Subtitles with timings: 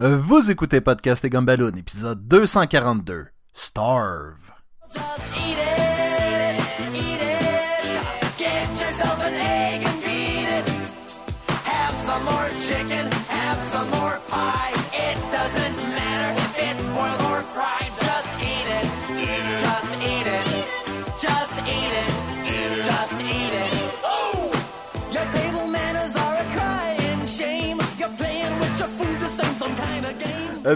[0.00, 3.26] Euh, Vous écoutez Podcast et Gumballoon, épisode 242.
[3.52, 4.52] Starve.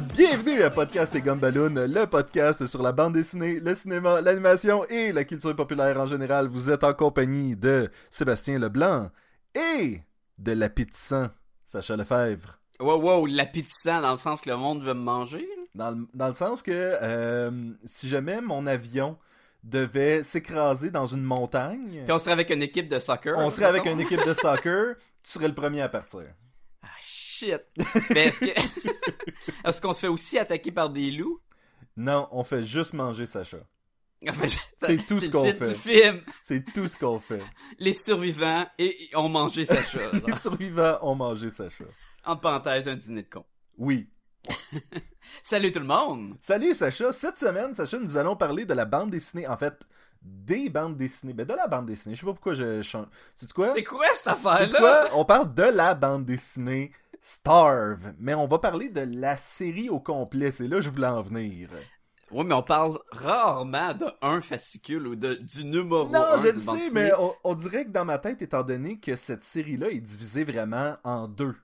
[0.00, 5.12] Bienvenue à Podcast et Gumballoon, le podcast sur la bande dessinée, le cinéma, l'animation et
[5.12, 6.48] la culture populaire en général.
[6.48, 9.10] Vous êtes en compagnie de Sébastien Leblanc
[9.54, 10.00] et
[10.38, 11.28] de l'appétissant
[11.66, 12.58] Sacha Lefebvre.
[12.80, 15.46] Wow, wow, l'appétissant dans le sens que le monde veut me manger.
[15.74, 17.50] Dans le, dans le sens que euh,
[17.84, 19.18] si jamais mon avion
[19.62, 23.36] devait s'écraser dans une montagne, Puis on serait avec une équipe de soccer.
[23.36, 26.24] on serait avec une équipe de soccer, tu serais le premier à partir.
[27.42, 27.62] Shit.
[28.10, 28.46] Mais est-ce que.
[29.68, 31.40] est-ce qu'on se fait aussi attaquer par des loups?
[31.96, 33.58] Non, on fait juste manger Sacha.
[34.80, 36.22] C'est tout ce qu'on fait.
[36.40, 37.42] C'est tout ce qu'on fait.
[37.78, 39.98] Les survivants et et ont mangé Sacha.
[40.26, 41.84] Les survivants ont mangé Sacha.
[42.24, 43.44] en parenthèse, un dîner de con.
[43.76, 44.08] Oui.
[45.42, 46.36] Salut tout le monde!
[46.40, 49.86] Salut Sacha, cette semaine, Sacha, nous allons parler de la bande dessinée, en fait,
[50.20, 53.06] des bandes dessinées, ben de la bande dessinée, je sais pas pourquoi je change.
[53.36, 53.72] C'est quoi?
[53.72, 54.78] C'est quoi cette affaire-là?
[54.78, 55.18] quoi?
[55.18, 56.90] On parle de la bande dessinée
[57.24, 61.06] Starve, mais on va parler de la série au complet, c'est là que je voulais
[61.06, 61.70] en venir.
[62.32, 66.48] Oui, mais on parle rarement de un fascicule ou de, du numéro Non, un je
[66.48, 69.90] le sais, mais on, on dirait que dans ma tête, étant donné que cette série-là
[69.90, 71.54] est divisée vraiment en deux.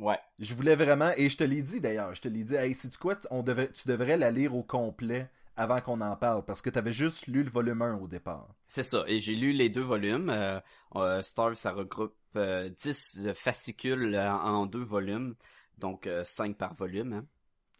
[0.00, 0.18] Ouais.
[0.38, 2.90] Je voulais vraiment, et je te l'ai dit d'ailleurs, je te l'ai dit, hey, sais
[3.00, 6.70] quoi, on devait, tu devrais la lire au complet avant qu'on en parle, parce que
[6.70, 8.48] t'avais juste lu le volume 1 au départ.
[8.68, 9.02] C'est ça.
[9.08, 10.30] Et j'ai lu les deux volumes.
[10.30, 10.60] Euh,
[10.94, 15.34] euh, Starve, ça regroupe euh, 10 euh, fascicules euh, en deux volumes.
[15.78, 17.12] Donc 5 par volume.
[17.12, 17.26] hein.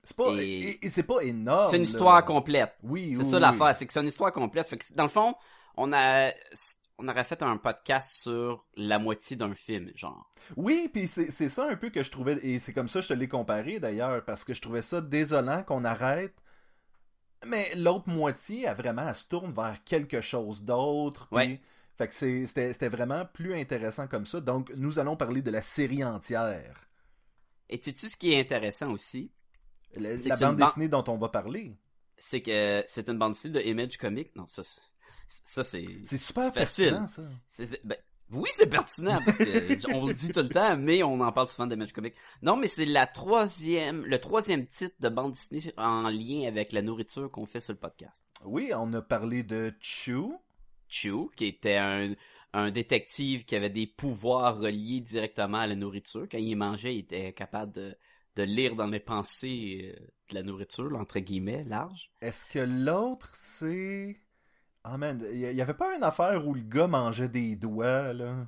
[0.04, 1.68] C'est pas, Et- c'est pas énorme.
[1.70, 1.88] c'est une là.
[1.90, 2.76] histoire complète.
[2.84, 3.42] Oui, C'est oui, ça oui.
[3.42, 4.68] l'affaire, c'est que c'est une histoire complète.
[4.68, 5.34] Fait que, dans le fond,
[5.76, 6.30] on a
[7.00, 10.32] on aurait fait un podcast sur la moitié d'un film, genre.
[10.56, 13.04] Oui, puis c'est c'est ça un peu que je trouvais, et c'est comme ça que
[13.04, 16.34] je te l'ai comparé d'ailleurs, parce que je trouvais ça désolant qu'on arrête.
[17.46, 21.26] Mais l'autre moitié, elle vraiment, elle se tourne vers quelque chose d'autre.
[21.28, 21.60] puis- Ouais.
[21.98, 22.14] Fait que
[22.46, 24.40] c'était vraiment plus intéressant comme ça.
[24.40, 26.88] Donc, nous allons parler de la série entière.
[27.68, 29.32] Et sais-tu ce qui est intéressant aussi?
[29.96, 31.76] La, bande ban- dessinée dont on va parler.
[32.16, 34.34] C'est que c'est une bande dessinée de Image Comics.
[34.36, 34.80] Non, ça, c'est-
[35.28, 35.86] ça c'est...
[36.04, 37.00] C'est super facile.
[37.84, 37.96] ben,
[38.30, 41.48] oui, c'est pertinent parce que on le dit tout le temps, mais on en parle
[41.48, 42.14] souvent d'Image Comics.
[42.42, 46.82] Non, mais c'est la troisième, le troisième titre de bande dessinée en lien avec la
[46.82, 48.32] nourriture qu'on fait sur le podcast.
[48.44, 50.30] Oui, on a parlé de Chew.
[50.88, 52.14] Chew, qui était un,
[52.52, 56.26] un détective qui avait des pouvoirs reliés directement à la nourriture.
[56.30, 57.96] Quand il mangeait, il était capable de,
[58.36, 62.10] de lire dans mes pensées euh, de la nourriture, entre guillemets, large.
[62.20, 64.16] Est-ce que l'autre, c'est...
[64.84, 68.46] Ah man, il y, avait pas une affaire où le gars mangeait des doigts, là?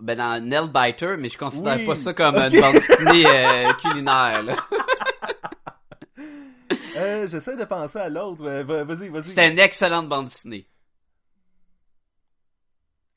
[0.00, 3.72] Ben dans Nail Biter, mais je considère Oui, pas ça comme une bande dessinée euh,
[3.74, 4.42] culinaire.
[4.42, 4.56] Là.
[6.96, 8.42] Euh, J'essaie de penser à l'autre.
[8.44, 9.24] Va- Vas-y, vas-y.
[9.24, 10.68] C'était une excellente bande dessinée.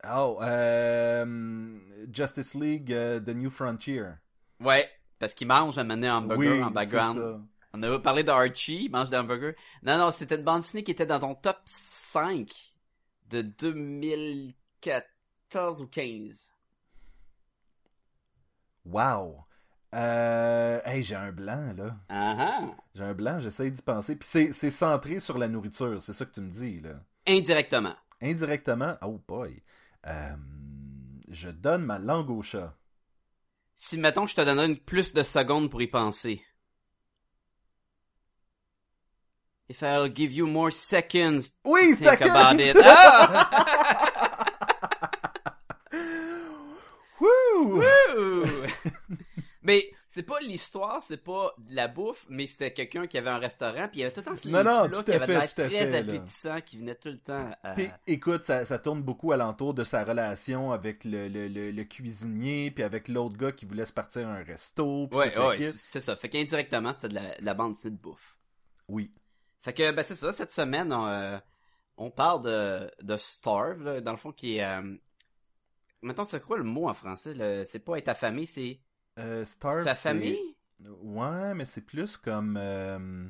[0.04, 1.80] Oh, euh,
[2.12, 4.06] Justice League, euh, The New Frontier.
[4.60, 4.88] Ouais,
[5.20, 7.18] parce qu'il mange un mané hamburger en background.
[7.20, 7.40] ça.
[7.74, 9.56] On avait parlé de Archie, il mange des hamburgers.
[9.84, 12.50] Non, non, c'était une bande dessinée qui était dans ton top 5
[13.30, 16.54] de 2014 ou 15.
[18.86, 19.44] Wow.
[19.94, 21.96] Euh, hey, j'ai un blanc, là.
[22.10, 22.62] Ah.
[22.94, 24.16] J'ai un blanc, j'essaie d'y penser.
[24.16, 27.00] Puis c'est- c'est centré sur la nourriture, c'est ça que tu me dis, là.
[27.28, 27.96] Indirectement.
[28.22, 29.62] Indirectement, oh boy.
[30.08, 30.36] Euh,
[31.30, 32.74] je donne ma langue au chat.
[33.76, 36.44] Si, mettons, je te donnerais une plus de secondes pour y penser.
[39.70, 42.30] If I'll give you more seconds Oui, to think seconds!
[42.30, 42.76] about it.
[42.86, 44.46] Ah!
[47.20, 47.82] Wouh!
[48.18, 48.46] Ouh!
[49.62, 53.38] mais c'est pas l'histoire, c'est pas de la bouffe, mais c'était quelqu'un qui avait un
[53.38, 55.54] restaurant, puis il y avait tout le temps ce Non, non, tout qui avait l'air
[55.54, 55.98] très fait, là.
[56.00, 57.74] appétissant, qui venait tout le temps à...
[57.76, 61.84] Puis écoute, ça, ça tourne beaucoup alentour de sa relation avec le, le, le, le
[61.84, 65.06] cuisinier, puis avec l'autre gars qui voulait se partir à un resto.
[65.08, 66.16] puis Ouais, ouais, c'est ça.
[66.16, 68.40] Fait qu'indirectement, c'était de la, de la bande de bouffe.
[68.88, 69.12] Oui.
[69.62, 71.38] Fait que, ben c'est ça, cette semaine, on, euh,
[71.98, 74.66] on parle de, de Starve, là, dans le fond, qui est...
[74.66, 74.96] Euh...
[76.02, 77.36] Mettons, c'est quoi le mot en français?
[77.36, 77.66] là?
[77.66, 78.80] C'est pas être affamé, c'est...
[79.18, 80.40] Euh, Starve, affamé?
[81.02, 82.56] Ouais, mais c'est plus comme...
[82.60, 83.28] euh,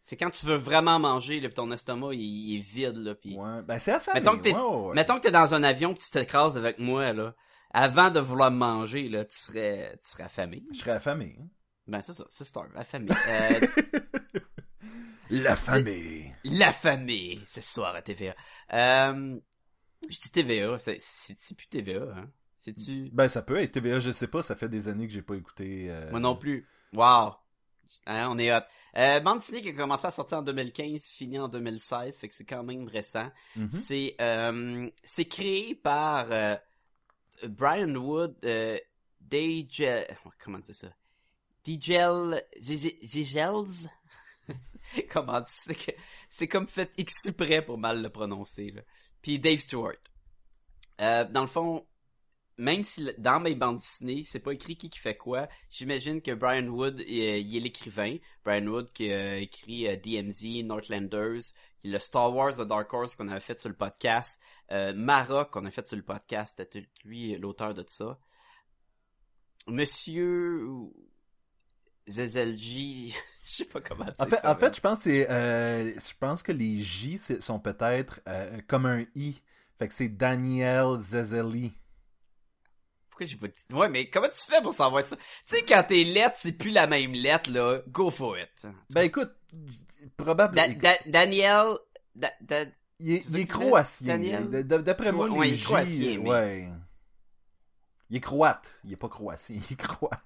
[0.00, 3.14] C'est quand tu veux vraiment manger, là, pis ton estomac, il, il est vide, là,
[3.14, 3.36] pis...
[3.36, 4.20] Ouais, ben c'est affamé.
[4.20, 4.94] Mettons que t'es- ouais, ouais, ouais.
[4.94, 7.34] Mettons que t'es dans un avion pis tu t'écrases avec moi, là.
[7.74, 10.62] Avant de vouloir manger, là, tu serais, tu serais affamé.
[10.72, 11.36] Je serais affamé.
[11.40, 11.46] hein.
[11.86, 13.10] Ben, c'est ça, c'est Star, la famille.
[13.28, 13.60] Euh,
[15.30, 16.30] La famille.
[16.44, 18.34] la famille, ce soir à TVA.
[18.74, 19.38] Euh,
[20.10, 20.98] je dis TVA, c'est
[21.56, 22.30] plus TVA, hein?
[22.64, 23.10] C'est-tu...
[23.12, 25.34] Ben, ça peut être TVA, je sais pas, ça fait des années que j'ai pas
[25.34, 25.86] écouté.
[25.90, 26.64] euh, Moi non plus.
[26.92, 27.34] Wow.
[28.06, 28.60] Hein, on est hot.
[28.96, 32.34] Euh, bande dessinée qui a commencé à sortir en 2015, fini en 2016, fait que
[32.34, 33.30] c'est quand même récent.
[33.56, 33.70] mhm.
[33.72, 36.56] C'est euh, c'est créé par euh,
[37.48, 38.78] Brian Wood, euh,
[39.30, 39.82] DJ,
[40.38, 40.88] comment dire ça,
[41.64, 43.88] Digel, Zigels,
[45.10, 45.90] comment dire, c'est que
[46.30, 48.82] c'est comme fait exprès pour mal le prononcer là.
[49.20, 49.94] Puis Dave Stewart.
[51.00, 51.84] Euh, dans le fond,
[52.58, 56.32] même si dans mes bandes dessinées, c'est pas écrit qui qui fait quoi, j'imagine que
[56.32, 58.16] Brian Wood, euh, il est l'écrivain.
[58.44, 61.42] Brian Wood qui a écrit euh, DMZ, Northlanders,
[61.84, 64.40] le Star Wars The Dark Horse qu'on avait fait sur le podcast,
[64.70, 68.18] euh, Mara qu'on a fait sur le podcast, c'était lui l'auteur de ça.
[69.66, 70.68] Monsieur
[72.06, 73.14] Zezelji,
[73.44, 76.12] je sais pas comment dire En fait, ça, en fait, je pense que c'est, je
[76.18, 78.20] pense que les J sont peut-être
[78.66, 79.40] comme un I.
[79.78, 81.72] Fait que c'est Daniel Zezeli.
[83.12, 83.54] Pourquoi j'ai pas dit...
[83.74, 85.16] Ouais, mais comment tu fais pour savoir ça?
[85.16, 88.66] Tu sais, quand tes lettres, c'est plus la même lettre, là, go for it.
[88.88, 89.30] Ben écoute,
[90.16, 90.66] probablement.
[90.66, 91.66] Da- Da- Daniel...
[92.14, 92.64] Da- Da-
[92.98, 94.18] il est, il est croatien.
[94.62, 96.68] D'après moi, Ouais, les il est croatien, mais- ouais.
[98.08, 98.70] Il est croate.
[98.84, 100.20] Il est pas croatien, il est croate.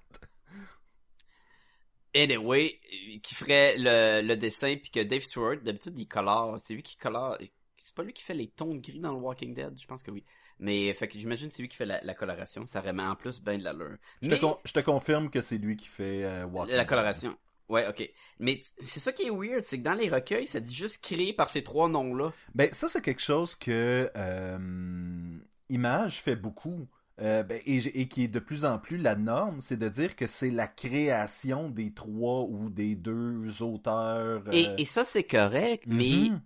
[2.15, 2.79] Anyway,
[3.13, 6.55] euh, qui ferait le, le dessin, puis que Dave Stewart, d'habitude, il colore.
[6.59, 7.37] C'est lui qui colore.
[7.75, 10.01] C'est pas lui qui fait les tons de gris dans le Walking Dead, je pense
[10.01, 10.23] que oui.
[10.59, 12.65] Mais fait que j'imagine que c'est lui qui fait la, la coloration.
[12.67, 13.97] Ça remet en plus bien de l'allure.
[14.21, 17.37] Je te, Mais con- je te confirme que c'est lui qui fait euh, la coloration.
[17.69, 18.09] Ouais, ok.
[18.39, 21.33] Mais c'est ça qui est weird, c'est que dans les recueils, ça dit juste créé
[21.33, 22.31] par ces trois noms-là.
[22.55, 25.37] Ben, ça, c'est quelque chose que euh,
[25.69, 26.87] Image fait beaucoup.
[27.19, 30.15] euh, ben, et, et qui est de plus en plus la norme, c'est de dire
[30.15, 34.43] que c'est la création des trois ou des deux auteurs.
[34.47, 36.41] euh, Et, et ça, c'est correct, mais mhm.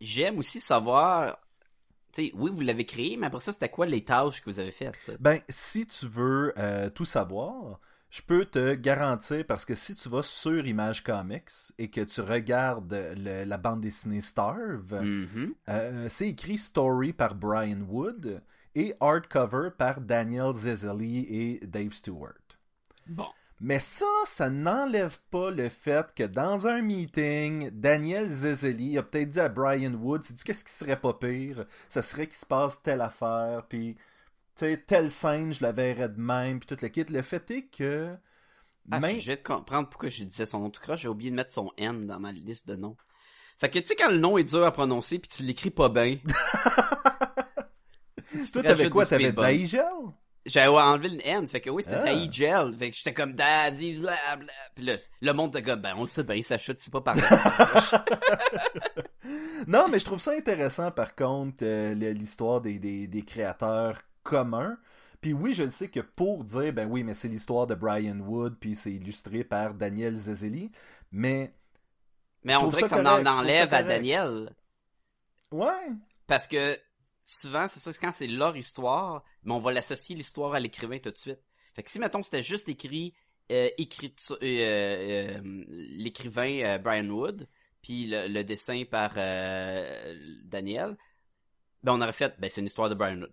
[0.00, 1.38] j'aime aussi savoir.
[2.34, 5.10] Oui, vous l'avez créé, mais après ça, c'était quoi les tâches que vous avez faites?
[5.20, 7.80] Ben, si tu veux euh, tout savoir,
[8.10, 12.20] je peux te garantir, parce que si tu vas sur Image Comics et que tu
[12.20, 15.54] regardes le- la bande dessinée Starve, Mhm.
[15.68, 18.42] euh, c'est écrit Story par Brian Wood
[18.76, 22.34] et Hardcover par Daniel Zezeli et Dave Stewart.
[23.06, 23.26] Bon.
[23.66, 29.30] Mais ça, ça n'enlève pas le fait que dans un meeting, Daniel Zezeli a peut-être
[29.30, 32.44] dit à Brian Wood, il dit qu'est-ce qui serait pas pire, ça serait qu'il se
[32.44, 33.96] passe telle affaire, puis
[34.86, 37.04] telle scène, je la verrais de même, puis tout le kit.
[37.04, 38.14] Le fait est que
[38.90, 41.00] Ah, même- je vais te comprendre pourquoi je disais son nom tout croche.
[41.00, 42.98] J'ai oublié de mettre son N dans ma liste de noms.
[43.58, 45.88] Fait que tu sais quand le nom est dur à prononcer puis tu l'écris pas
[45.88, 46.18] bien.
[48.52, 49.82] toi t'avais quoi, t'avais Daigel?
[50.46, 52.02] J'avais enlevé le N, fait que oui, c'était Ah.
[52.04, 52.76] Daigel.
[52.78, 54.52] Fait que j'étais comme Daddy, blablabla.
[54.74, 57.00] Puis là, le monde de gars, ben on le sait bien, ça chute, c'est pas
[57.00, 57.22] pareil.
[59.66, 64.02] Non, mais je trouve ça intéressant par contre, euh, le- l'histoire des, des, des créateurs
[64.22, 64.76] communs.
[65.22, 68.18] Puis oui, je le sais que pour dire, ben oui, mais c'est l'histoire de Brian
[68.20, 70.70] Wood, puis c'est illustré par Daniel Zezeli,
[71.12, 71.54] mais
[72.42, 73.82] Mais on dirait ça que ça correct, en enlève à.
[73.82, 74.50] Daniel.
[75.50, 75.88] ouais,
[76.26, 76.78] Parce que
[77.24, 81.10] souvent, c'est ça, quand c'est leur histoire, mais on va l'associer l'histoire à l'écrivain tout
[81.10, 81.40] de suite.
[81.74, 83.14] Fait que si, mettons, c'était juste écrit,
[83.50, 87.48] euh, écrit euh, euh, l'écrivain euh, Brian Wood,
[87.82, 90.96] puis le, le dessin par euh, Daniel,
[91.82, 93.32] ben on aurait fait, ben c'est une histoire de Brian Wood.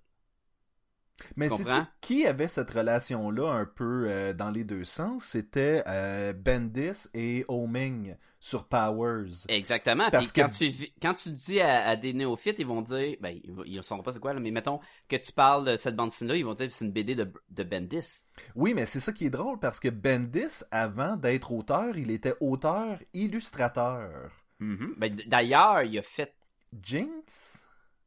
[1.35, 1.63] Mais Tu c'est
[2.01, 5.23] qui avait cette relation-là un peu euh, dans les deux sens?
[5.25, 9.45] C'était euh, Bendis et Oming sur Powers.
[9.49, 10.09] Exactement.
[10.09, 12.81] Parce Puis que- quand tu vi- quand tu dis à, à des néophytes, ils vont
[12.81, 15.77] dire, ben ils, ils sauront pas c'est quoi là, mais mettons que tu parles de
[15.77, 18.25] cette bande là, ils vont dire que c'est une BD de, de Bendis.
[18.55, 22.33] Oui, mais c'est ça qui est drôle parce que Bendis, avant d'être auteur, il était
[22.39, 24.31] auteur-illustrateur.
[24.59, 24.95] Mhm.
[24.97, 26.33] Ben, d- d'ailleurs, il a fait
[26.81, 27.63] Jinx?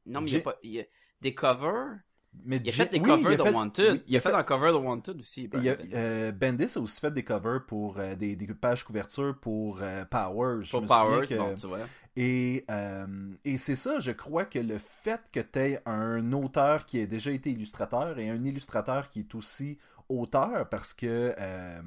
[0.06, 0.56] Non, mais il J'ai- y a pas.
[0.62, 0.85] il a
[1.21, 1.99] des covers.
[2.45, 3.93] Mais Il a fait des oui, covers de fait- Wanted.
[3.95, 5.49] oui, il a fait un cover de Wanted aussi.
[5.53, 5.91] Il a- Bendis.
[5.95, 10.05] euh, Bendis a aussi fait des covers pour euh, des, des pages couverture pour euh,
[10.05, 10.62] Powers.
[10.64, 11.79] je Pour souviens Powers, que- bon, tu vois.
[12.17, 13.07] Et, euh,
[13.45, 17.07] et c'est ça, je crois que le fait que tu aies un auteur qui a
[17.07, 21.81] déjà été illustrateur et un illustrateur qui est aussi auteur, parce que euh,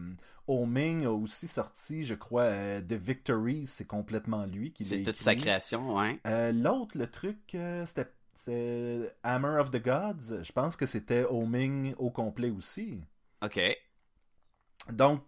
[0.47, 5.15] Oming a aussi sorti, je crois, The Victories, c'est complètement lui qui l'a C'est toute
[5.17, 6.19] sa création, ouais.
[6.51, 10.43] L'autre, le truc, c'était c'était Hammer of the Gods.
[10.43, 13.01] Je pense que c'était Oming au complet aussi.
[13.43, 13.59] Ok.
[14.91, 15.21] Donc,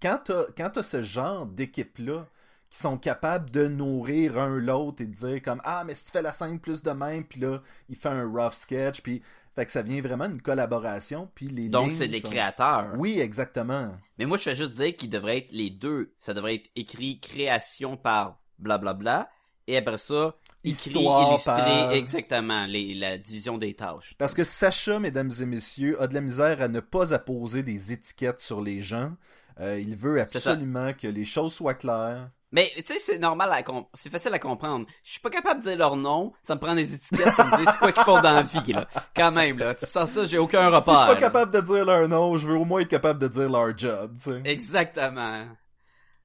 [0.00, 0.32] quand tu
[0.78, 2.26] as, ce genre d'équipe-là
[2.70, 6.10] qui sont capables de nourrir un l'autre et de dire comme Ah, mais si tu
[6.10, 9.22] fais la scène plus de même, puis là, il fait un rough sketch, puis
[9.54, 12.92] Fait que ça vient vraiment d'une collaboration, puis les Donc, c'est les sont- créateurs.
[12.98, 13.90] Oui, exactement.
[14.18, 16.12] Mais moi, je vais juste dire qu'il devrait être les deux.
[16.18, 19.30] Ça devrait être écrit création par blablabla.
[19.66, 20.34] Et après ça,
[20.70, 24.14] Histoire illustré, par- exactement, les, la division des tâches.
[24.18, 27.92] Parce que Sacha, mesdames et messieurs, a de la misère à ne pas apposer des
[27.92, 29.12] étiquettes sur les gens.
[29.60, 32.30] Euh, il veut absolument que les choses soient claires.
[32.52, 33.62] Mais, tu sais, c'est normal à
[33.94, 34.86] c'est facile à comprendre.
[35.02, 37.56] Je suis pas capable de dire leur nom, ça me prend des étiquettes pour me
[37.56, 38.86] dire c'est quoi qu'ils font dans la vie, là.
[39.14, 39.74] Quand même, là.
[39.78, 40.94] Sans ça, j'ai aucun Si repère.
[40.94, 41.20] je suis pas là.
[41.20, 44.14] capable de dire leur nom, je veux au moins être capable de dire leur job,
[44.16, 44.42] tu sais.
[44.44, 45.46] Exactement.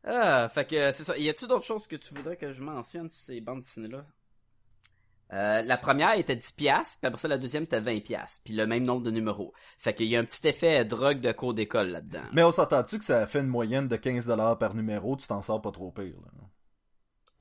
[0.04, 1.18] Ah, fait que c'est ça.
[1.18, 4.04] Y a-tu d'autres choses que tu voudrais que je mentionne sur ces bandes dessinées-là?
[5.34, 8.54] Euh, la première était 10 piastres, puis après ça, la deuxième était 20 piastres, puis
[8.54, 9.54] le même nombre de numéros.
[9.78, 12.24] Fait qu'il y a un petit effet drogue de cours d'école là-dedans.
[12.34, 15.62] Mais on s'entend-tu que ça fait une moyenne de 15$ par numéro, tu t'en sors
[15.62, 16.44] pas trop pire, là?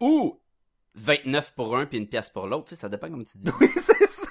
[0.01, 0.41] Ou
[0.95, 3.51] 29 pour un puis une pièce pour l'autre, tu sais, ça dépend comme tu dis.
[3.61, 4.29] Oui, c'est ça!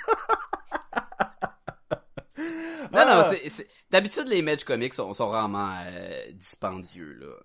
[2.91, 3.31] Non, non, Ah,
[3.91, 7.35] d'habitude, les Mage Comics sont, sont rarement euh, dispendieux, là.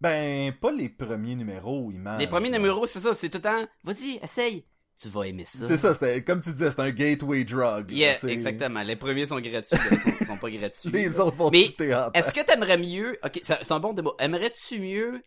[0.00, 2.20] Ben, pas les premiers numéros, Image.
[2.20, 2.58] les premiers là.
[2.58, 4.64] numéros, c'est ça, c'est tout le temps, vas-y, essaye.
[5.00, 5.68] Tu vas aimer ça.
[5.68, 7.90] C'est ça, c'était, comme tu disais, c'est un gateway drug.
[7.90, 8.82] Yeah, c'est- exactement.
[8.82, 10.90] Les premiers sont gratuits, autres sont, sont pas gratuits.
[10.90, 12.12] Les autres vont Mais tout théâtre.
[12.14, 15.22] Est-ce que t'aimerais mieux, ok, c'est un bon débat, aimerais-tu mieux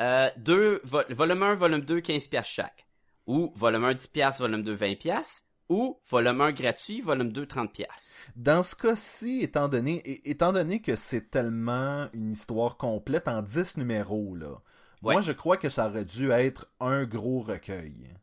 [0.00, 2.86] euh, deux, vo- volume 1, volume 2, 15 piastres chaque?
[3.26, 5.47] Ou volume 1, 10 piastres, volume 2, 20 piastres?
[5.68, 8.14] Ou volume 1 gratuit, volume 2, 30 piastres?
[8.36, 13.76] Dans ce cas-ci, étant donné, étant donné que c'est tellement une histoire complète en 10
[13.76, 14.62] numéros, là,
[15.02, 15.12] Ouais.
[15.12, 18.14] moi je crois que ça aurait dû être un gros recueil.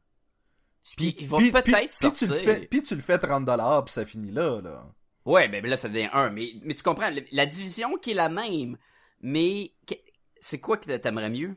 [0.98, 2.28] Puis, ils vont puis- peut-être puis- puis sortir.
[2.28, 4.86] tu le fais, puis tu le fais 30$ puis ça finit là, là.
[5.26, 6.30] Ouais, ben là, ça devient un.
[6.30, 8.78] Mais, mais tu comprends, la division qui est la même,
[9.22, 9.72] mais
[10.42, 11.56] c'est quoi que t'aimerais mieux?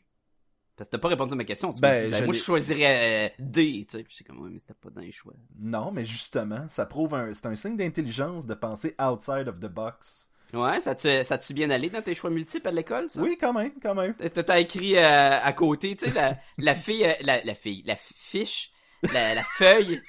[0.78, 1.72] Parce que t'as pas répondu à ma question.
[1.72, 4.04] Tu Ben, dit, ben, je moi, je choisirais euh, D, tu sais.
[4.04, 5.34] Puis c'est comme, ouais, mais c'était pas dans les choix.
[5.58, 9.66] Non, mais justement, ça prouve un, c'est un signe d'intelligence de penser outside of the
[9.66, 10.28] box.
[10.54, 13.20] Ouais, ça te, ça te bien allé dans tes choix multiples à l'école, ça?
[13.20, 14.14] Oui, quand même, quand même.
[14.14, 17.96] T'as écrit euh, à côté, tu sais, la, la fille, euh, la, la fille, la
[17.96, 18.70] fi- fiche,
[19.12, 20.00] la, la feuille,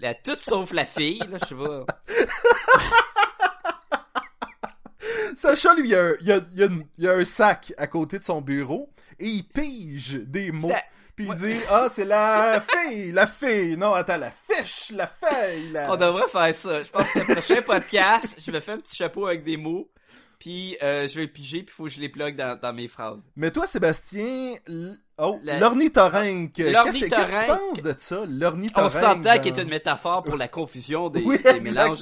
[0.00, 1.84] la, tout sauf la fille, là, je sais pas.
[5.36, 8.18] Sacha, lui, il y a, il y a- il y a un sac à côté
[8.18, 10.68] de son bureau et il pige des mots.
[10.68, 10.82] la-
[11.16, 13.76] Puis il dit Ah, c'est la fille, la fille.
[13.76, 15.70] Non, attends, la fiche, la feuille.
[15.72, 15.92] La...
[15.92, 16.82] On devrait faire ça.
[16.82, 19.88] Je pense que le prochain podcast, je vais faire un petit chapeau avec des mots,
[20.38, 22.88] puis euh, je vais le piger, puis faut que je les plug dans, dans mes
[22.88, 23.30] phrases.
[23.36, 24.54] Mais toi, Sébastien,
[25.18, 26.52] oh, l'ornithorynque.
[26.52, 28.90] Qu'est-ce que tu penses de ça, On l'ornithorynque?
[28.90, 32.00] s'entend dans- qu'il est une métaphore pour la confusion des, Oui, des mélanges.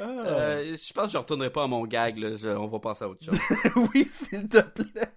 [0.00, 0.04] Ah.
[0.26, 2.36] Euh, je pense que je retournerai pas à mon gag, là.
[2.36, 3.38] Je- on va passer à autre chose.
[3.94, 5.12] oui, s'il te plaît.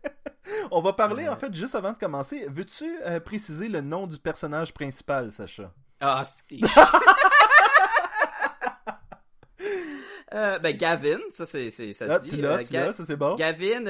[0.71, 2.45] On va parler, en fait, juste avant de commencer.
[2.49, 5.73] Veux-tu euh, préciser le nom du personnage principal, Sacha?
[5.99, 6.25] Ah,
[10.33, 12.31] euh, ben, Gavin, ça, c'est, ça Ah, se dit.
[12.31, 13.35] tu l'as, euh, tu l'as, ça c'est bon.
[13.35, 13.85] Gavin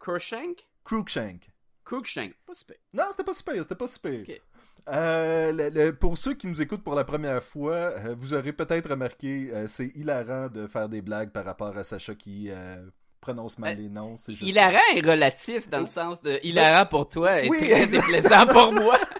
[0.00, 0.66] Crookshank?
[0.84, 1.48] Crookshank.
[1.84, 2.76] Crookshank, pas super.
[2.92, 4.20] Non, c'était pas super, c'était pas super.
[4.20, 4.40] Ok.
[4.88, 8.52] Euh, le- le- pour ceux qui nous écoutent pour la première fois, euh, vous aurez
[8.52, 12.50] peut-être remarqué, euh, c'est hilarant de faire des blagues par rapport à Sacha qui
[13.20, 14.16] prononce mal les noms.
[14.28, 18.06] juste- Hilarant est relatif dans le sens de hilarant pour toi et Oui, très exact.
[18.06, 18.96] déplaisant pour moi.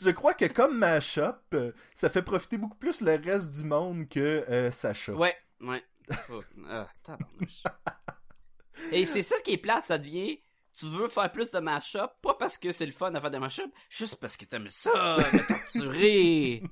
[0.00, 1.56] Je crois que comme Mashup,
[1.94, 5.12] ça fait profiter beaucoup plus le reste du monde que Sacha.
[5.12, 5.82] Ouais, ouais.
[6.30, 6.88] Oh, ah.
[8.92, 10.38] Et c'est ça ce qui est plate, ça devient.
[10.78, 13.38] Tu veux faire plus de mashup, pas parce que c'est le fun de faire des
[13.40, 14.90] mashup, juste parce que t'aimes ça,
[15.32, 16.62] me torturer.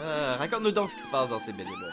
[0.00, 1.88] Euh, Raconte-nous donc ce qui se passe dans ces BD-là.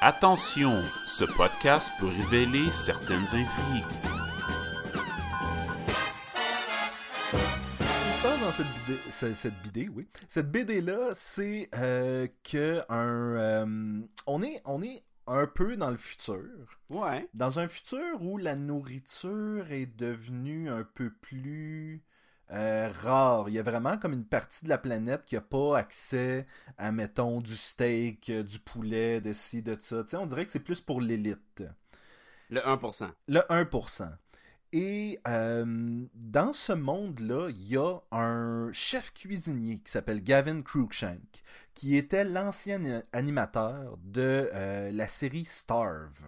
[0.00, 3.84] Attention, ce podcast peut révéler certaines intrigues.
[7.80, 10.08] Ce qui se passe dans cette BD, ce- cette BD, oui.
[10.28, 15.96] Cette BD-là, c'est euh, que un, euh, on, est, on est un peu dans le
[15.96, 16.44] futur.
[16.90, 17.28] Ouais.
[17.34, 22.02] Dans un futur où la nourriture est devenue un peu plus
[22.52, 23.48] euh, rare.
[23.48, 26.46] Il y a vraiment comme une partie de la planète qui n'a pas accès
[26.78, 30.04] à, mettons, du steak, euh, du poulet, de ci, de ça.
[30.04, 31.64] Tu sais, on dirait que c'est plus pour l'élite.
[32.48, 33.10] Le 1%.
[33.26, 34.08] Le 1%.
[34.78, 41.42] Et euh, dans ce monde-là, il y a un chef cuisinier qui s'appelle Gavin Cruikshank,
[41.72, 46.20] qui était l'ancien animateur de euh, la série Starve.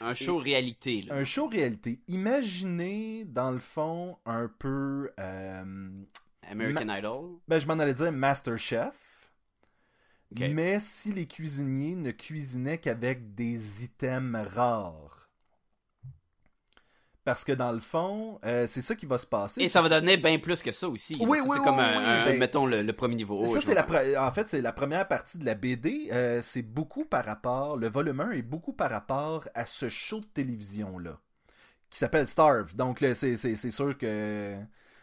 [0.00, 1.14] Un show réalité, là.
[1.14, 2.00] Un show réalité.
[2.08, 5.10] Imaginez, dans le fond, un peu...
[5.20, 5.90] euh,
[6.50, 7.32] American Idol.
[7.48, 9.30] ben, je m'en allais dire Masterchef.
[10.32, 10.40] Ok.
[10.52, 15.25] Mais si les cuisiniers ne cuisinaient qu'avec des items rares.
[17.26, 19.60] Parce que dans le fond, euh, c'est ça qui va se passer.
[19.60, 21.16] Et ça va donner bien plus que ça aussi.
[21.20, 23.44] Oui, Ça, oui, c'est oui, comme oui, un, oui, un- mettons, le, le premier niveau.
[23.46, 26.08] Ça, c'est la pre- en fait, c'est la première partie de la BD.
[26.12, 30.20] euh, c'est beaucoup par rapport, le volume 1 est beaucoup par rapport à ce show
[30.20, 31.18] de télévision-là,
[31.90, 32.76] qui s'appelle Starve.
[32.76, 34.54] Donc, c'est, c'est, c'est sûr que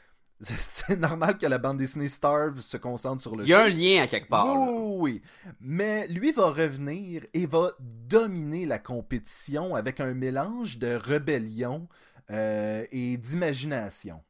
[0.41, 3.69] c'est, normal que la bande dessinée Starve se concentre sur le Il y a un
[3.69, 4.47] lien à quelque part.
[4.57, 5.21] Oui, oui.
[5.59, 11.87] Mais lui va revenir et va dominer la compétition avec un mélange de rébellion
[12.33, 14.21] euh, et d'imagination.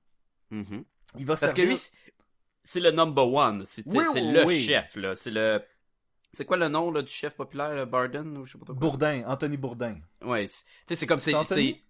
[0.51, 0.83] Mhm.
[1.17, 1.77] Il va Parce que lui,
[2.63, 3.65] c'est- le number one.
[3.65, 4.59] C'est Oui, c'est oui, le oui.
[4.61, 5.15] chef, là.
[5.15, 5.63] C'est le.
[6.31, 8.73] C'est quoi le nom là, du chef populaire, là, Barden ou je sais pas trop
[8.75, 8.81] quoi?
[8.89, 9.97] Bourdin, Anthony Bourdin.
[10.23, 11.31] Ouais, c'est- tu sais, c'est comme c'est.
[11.31, 11.73] C'est Anthony?
[11.73, 11.81] c'est-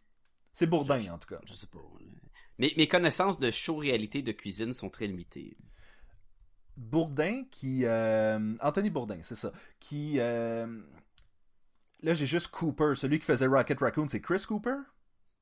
[0.55, 1.39] C'est Bourdin, en tout cas.
[1.45, 1.79] Je sais pas.
[2.59, 5.57] Mes, mes connaissances de show réalité de cuisine sont très limitées.
[6.75, 7.85] Bourdin qui.
[7.85, 9.51] euh, Anthony Bourdin, c'est ça.
[9.79, 10.19] Qui.
[10.19, 10.67] euh,
[12.01, 12.93] Là, j'ai juste Cooper.
[12.95, 14.75] Celui qui faisait Rocket Raccoon, c'est Chris Cooper?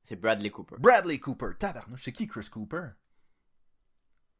[0.02, 0.76] C'est Bradley Cooper.
[0.78, 1.50] Bradley Cooper.
[1.58, 2.86] Tabarnouche, c'est qui Chris Cooper?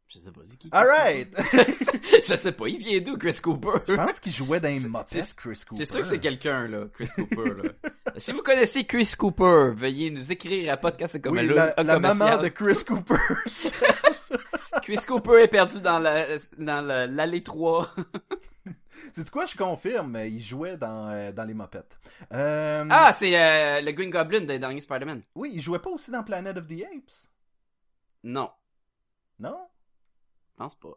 [0.08, 0.68] Je sais pas, c'est qui.
[0.68, 1.34] Chris Alright
[2.28, 3.78] je sais pas, il vient d'où, Chris Cooper?
[3.88, 5.84] Je pense qu'il jouait dans les c'est- Chris Cooper.
[5.84, 7.70] C'est sûr que c'est quelqu'un, là, Chris Cooper, là.
[8.18, 12.36] si vous connaissez Chris Cooper, veuillez nous écrire à podcast comme Oui, la, la maman
[12.38, 13.14] de Chris Cooper.
[14.82, 16.26] Chris Cooper est perdu dans la,
[16.58, 17.94] dans la- l'allée 3.
[19.12, 21.82] C'est quoi, je confirme, il jouait dans, euh, dans les Muppets.
[22.32, 25.22] Euh, ah, c'est euh, le Green Goblin des derniers Spider-Man.
[25.34, 27.28] Oui, il jouait pas aussi dans Planet of the Apes?
[28.24, 28.50] Non,
[29.38, 29.58] Non?
[30.52, 30.94] je pense pas.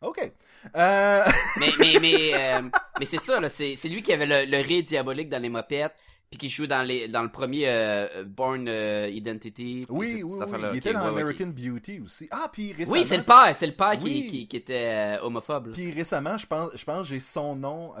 [0.00, 0.32] Ok.
[0.76, 1.24] Euh...
[1.56, 2.62] Mais, mais, mais, euh,
[2.98, 3.48] mais c'est ça.
[3.48, 5.94] C'est, c'est lui qui avait le, le ré diabolique dans les mopettes,
[6.30, 9.86] puis qui joue dans, les, dans le premier euh, Born euh, Identity.
[9.88, 10.58] Oui, oui, oui.
[10.72, 12.28] Il était dans ouais, American Beauty aussi.
[12.30, 12.98] Ah, puis récemment...
[12.98, 14.26] Oui, c'est le père, c'est le père qui, Oui.
[14.28, 15.72] qui, qui était euh, homophobe.
[15.72, 17.94] Puis récemment, je pense, je pense que j'ai son nom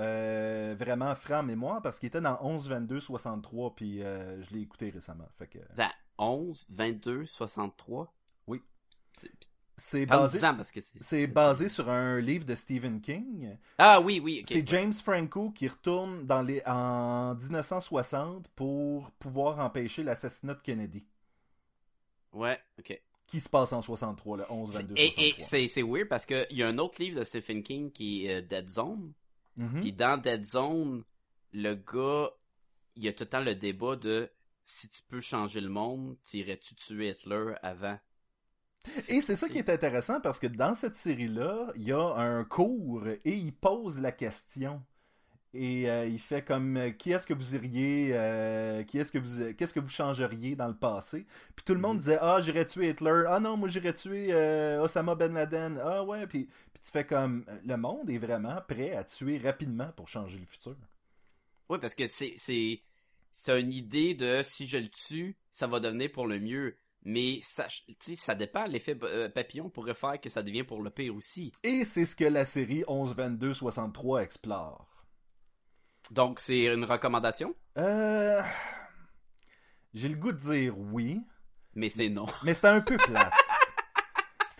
[0.78, 4.90] vraiment frais en mémoire parce qu'il était dans 11 22 63 puis je l'ai écouté
[4.90, 5.28] récemment.
[5.38, 8.12] Fait que Dans 11, 22, 63.
[8.46, 8.62] Oui.
[9.76, 11.02] C'est, basé parce que c'est...
[11.02, 13.56] c'est basé sur un livre de Stephen King.
[13.78, 14.48] Ah oui, oui, ok.
[14.48, 21.04] C'est James Franco qui retourne dans les en 1960 pour pouvoir empêcher l'assassinat de Kennedy
[22.32, 23.00] Ouais, ok.
[23.26, 25.58] qui se passe en 63 le 11 C'est- 22 et, 63.
[25.58, 28.36] et c'est, weird parce qu'il y a un autre livre de Stephen King qui est
[28.36, 29.12] euh, Dead Zone.
[29.56, 29.80] Mhm.
[29.80, 31.04] Puis dans Dead Zone,
[31.52, 32.30] le gars,
[32.96, 34.30] il y a tout le temps le débat de
[34.62, 37.98] si tu peux changer le monde, t'irais-tu tuer Hitler avant?
[39.08, 42.44] Et c'est ça qui est intéressant parce que dans cette série-là, il y a un
[42.44, 44.82] cours et il pose la question.
[45.56, 49.18] Et euh, il fait comme euh, qui est-ce que vous iriez, euh, qui est-ce que
[49.18, 51.26] vous, qu'est-ce que vous changeriez dans le passé?
[51.54, 51.98] Puis tout le monde Mhm.
[52.00, 56.02] disait ah j'irais tuer Hitler, ah non moi j'irais tuer euh, Osama Ben Laden, ah
[56.02, 60.08] ouais puis, puis tu fais comme le monde est vraiment prêt à tuer rapidement pour
[60.08, 60.74] changer le futur.
[61.68, 62.82] Oui, parce que c'est, c'est,
[63.32, 66.76] c'est une idée de si je le tue, ça va devenir pour le mieux.
[67.04, 67.66] Mais ça,
[68.16, 68.64] ça dépend.
[68.64, 71.52] L'effet euh, papillon pourrait faire que ça devient pour le pire aussi.
[71.62, 74.86] Et c'est ce que la série 11-22-63 explore.
[76.10, 78.40] Donc, c'est une recommandation, Euh,
[79.92, 81.20] j'ai le goût de dire oui.
[81.74, 82.26] mais c'est non.
[82.44, 83.32] Mais c'était un peu plate.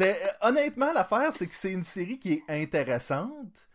[0.00, 3.68] Euh, honnêtement l'affaire, c'est que c'est une série qui est intéressante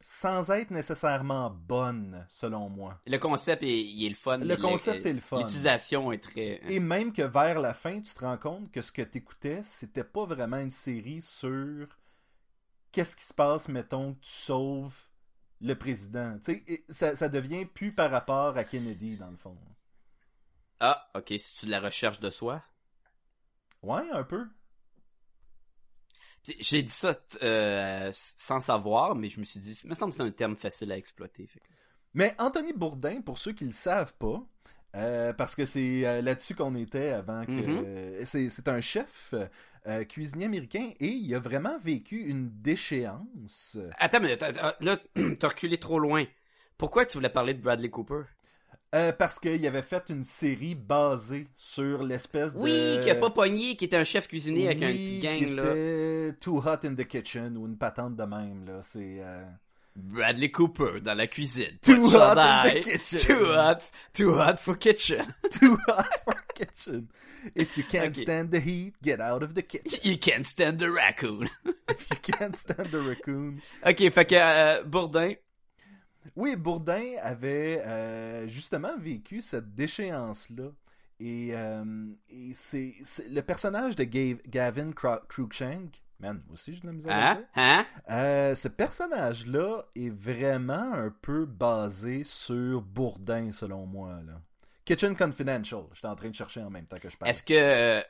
[0.00, 3.00] sans être nécessairement bonne selon moi.
[3.06, 4.38] Le concept est, il est le fun.
[4.38, 5.38] Le concept est le fun.
[5.38, 6.60] L'utilisation est très...
[6.72, 10.04] Et même que vers la fin, tu te rends compte que ce que t'écoutais, c'était
[10.04, 11.88] pas vraiment une série sur
[12.92, 14.96] qu'est-ce qui se passe, mettons, que tu sauves
[15.60, 16.38] le président.
[16.44, 19.58] Tu sais, ça, ça devient plus par rapport à Kennedy, dans le fond.
[20.80, 22.62] Ah, ok, c'est-tu de la recherche de soi?
[23.82, 24.46] Ouais, un peu.
[26.60, 30.16] J'ai dit ça euh, sans savoir, mais je me suis dit, il me semble que
[30.16, 31.46] c'est un terme facile à exploiter.
[31.46, 31.60] fait
[32.14, 34.42] Mais Anthony Bourdin, pour ceux qui le savent pas,
[34.96, 37.50] euh, parce que c'est euh, là-dessus qu'on était avant que.
[37.52, 37.82] Mhm.
[37.86, 39.34] euh, c'est, un chef
[40.08, 43.78] cuisinier américain et il a vraiment vécu une déchéance.
[43.98, 44.36] Attends, mais
[44.80, 44.98] là,
[45.38, 46.24] t'as reculé trop loin.
[46.76, 48.22] Pourquoi tu voulais parler de Bradley Cooper?
[48.94, 52.58] Euh, parce qu'il avait fait une série basée sur l'espèce de.
[52.60, 55.48] Oui, qui a pas pogné, qui était un chef cuisinier avec un petit qui gang,
[55.56, 55.62] là.
[55.72, 58.80] était Too Hot in the Kitchen ou une patente de même, là.
[58.82, 59.18] C'est.
[59.20, 59.42] euh,
[59.94, 61.76] Bradley Cooper dans la cuisine.
[61.82, 63.18] Too hot in the kitchen.
[63.18, 63.78] Too hot,
[64.14, 65.26] too hot for kitchen.
[65.50, 67.08] Too Hot for Kitchen.
[67.54, 69.98] If you can't stand the heat, get out of the kitchen.
[70.02, 71.48] You can't stand the raccoon.
[71.88, 73.60] If you can't stand the raccoon.
[73.86, 75.34] ok, fait que euh, Bourdin,
[76.36, 80.70] Oui, Bourdin avait euh, justement vécu cette déchéance-là.
[81.20, 81.84] Et, euh,
[82.28, 82.94] et c'est,
[83.30, 87.24] le personnage de Gav- Gavin Cro- Cruikshank, man, aussi j'ai de la misère à le
[87.24, 87.44] hein, dire.
[87.56, 87.86] hein?
[88.10, 94.20] Euh, ce personnage-là est vraiment un peu basé sur Bourdin, selon moi.
[94.24, 94.40] Là.
[94.84, 95.82] Kitchen Confidential.
[95.92, 97.30] J'étais en train de chercher en même temps que je parle.
[97.30, 98.02] Est-ce que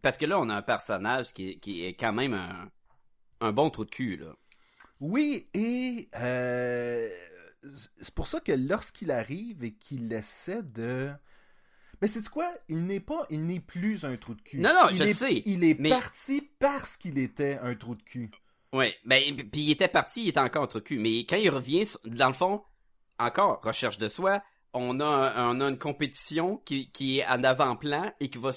[0.00, 2.70] parce que là on a un personnage qui, est- qui est quand même un,
[3.40, 4.34] un bon trou de cul là.
[5.00, 7.08] Oui, et euh,
[7.96, 11.10] c'est pour ça que lorsqu'il arrive et qu'il essaie de...
[12.02, 12.52] Mais c'est quoi?
[12.68, 14.58] Il n'est pas, il n'est plus un trou de cul.
[14.58, 17.94] Non, non, il je est, sais, Il est mais- parti parce qu'il était un trou
[17.94, 18.30] de cul.
[18.72, 21.36] Oui, ben puis il était parti, il était encore un trou de cul, mais quand
[21.36, 22.62] il revient dans le fond
[23.18, 27.44] encore recherche de soi, on a un- on a une compétition qui, qui est en
[27.44, 28.50] avant-plan et qui va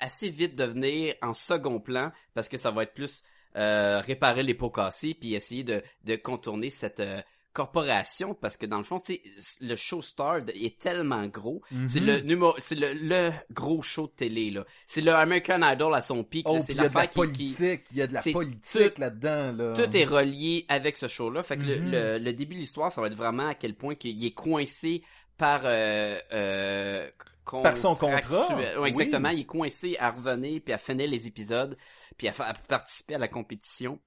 [0.00, 3.22] assez vite devenir en second plan parce que ça va être plus
[3.54, 8.66] euh, réparer les pots cassés puis essayer de, de contourner cette euh, corporation parce que
[8.66, 9.20] dans le fond c'est
[9.60, 12.06] le show star est tellement gros c'est Mhm.
[12.06, 16.00] le numéro c'est le, le gros show de télé là c'est le American Idol à
[16.00, 16.60] son pic Oh, là.
[16.60, 19.52] c'est la qui, qui politique, il y a de la c'est politique là-dedans.
[19.52, 19.72] Là.
[19.74, 21.42] tout est relié avec ce show-là.
[21.42, 21.90] Fait que le- Mhm.
[21.90, 25.02] le, le début de l'histoire, ça va être vraiment à quel point qu'il est coincé
[25.38, 27.10] par euh, euh,
[27.44, 28.88] Par son contrat, Ouais, oui.
[28.88, 29.30] exactement.
[29.30, 31.76] Il est coincé à revenir puis à finir les épisodes
[32.16, 32.32] puis à
[32.68, 33.98] participer à la compétition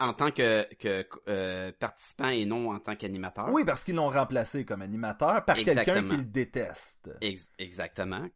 [0.00, 3.48] en tant que, que euh, participant et non en tant qu'animateur.
[3.52, 6.08] Oui, parce qu'ils l'ont remplacé comme animateur par quelqu'un Exactement.
[6.08, 7.10] qu'il déteste.
[7.20, 8.26] Ex- exactement.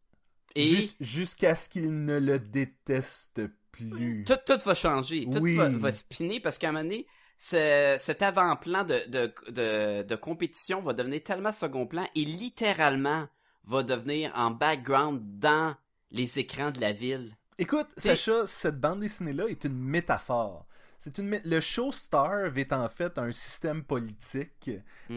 [0.55, 3.43] Et Jus- Jusqu'à ce qu'il ne le déteste
[3.73, 4.25] plus.
[4.25, 5.27] tout, tout va changer.
[5.31, 5.57] Tout Oui.
[5.57, 10.17] va, va spinner parce qu'à un moment donné, ce- cet avant-plan de, de, de, de
[10.17, 13.27] compétition va devenir tellement second plan et littéralement
[13.65, 15.75] va devenir en background dans
[16.11, 17.37] les écrans de la ville.
[17.59, 20.67] Écoute, Sacha, cette bande dessinée-là est une métaphore.
[21.07, 24.73] C'est une mé- le show Starve est en fait un système politique.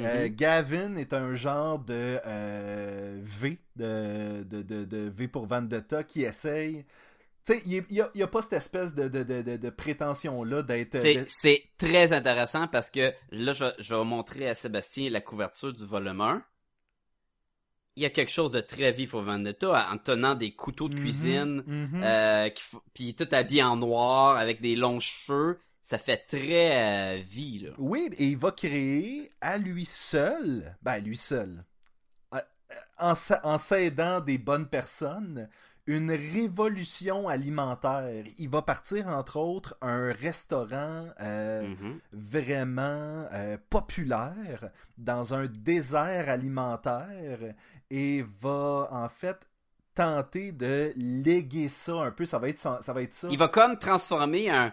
[0.06, 6.04] Euh, Gavin est un genre de euh, V, de, de, de, de V pour Vendetta,
[6.04, 6.86] qui essaye.
[7.44, 10.96] Tu sais, il n'y a, pas cette espèce de, de, de, de, de prétention-là d'être.
[11.28, 15.86] C'est, très intéressant parce que là, je, je vais montrer à Sébastien la couverture du
[15.86, 16.44] volume 1.
[17.96, 20.94] Il y a quelque chose de très vif au Vendetta en tenant des couteaux de
[20.94, 22.02] Mhm, cuisine, mhm.
[22.04, 25.60] euh, qui puis tout habillé en noir avec des longs cheveux.
[25.90, 27.72] Ça fait très euh, vie, là.
[27.80, 31.64] Oui, et il va créer à lui seul, ben à lui seul,
[32.36, 32.40] euh,
[33.00, 35.50] en, sa- en s'aidant des bonnes personnes,
[35.88, 38.24] une révolution alimentaire.
[38.38, 42.00] Il va partir, entre autres, un restaurant euh, Mhm.
[42.12, 47.40] vraiment euh, populaire dans un désert alimentaire
[47.90, 49.48] et va, en fait,
[49.96, 52.26] tenter de léguer ça un peu.
[52.26, 53.28] Ça va être, ça, ça va être ça.
[53.32, 54.72] Il va comme transformer un,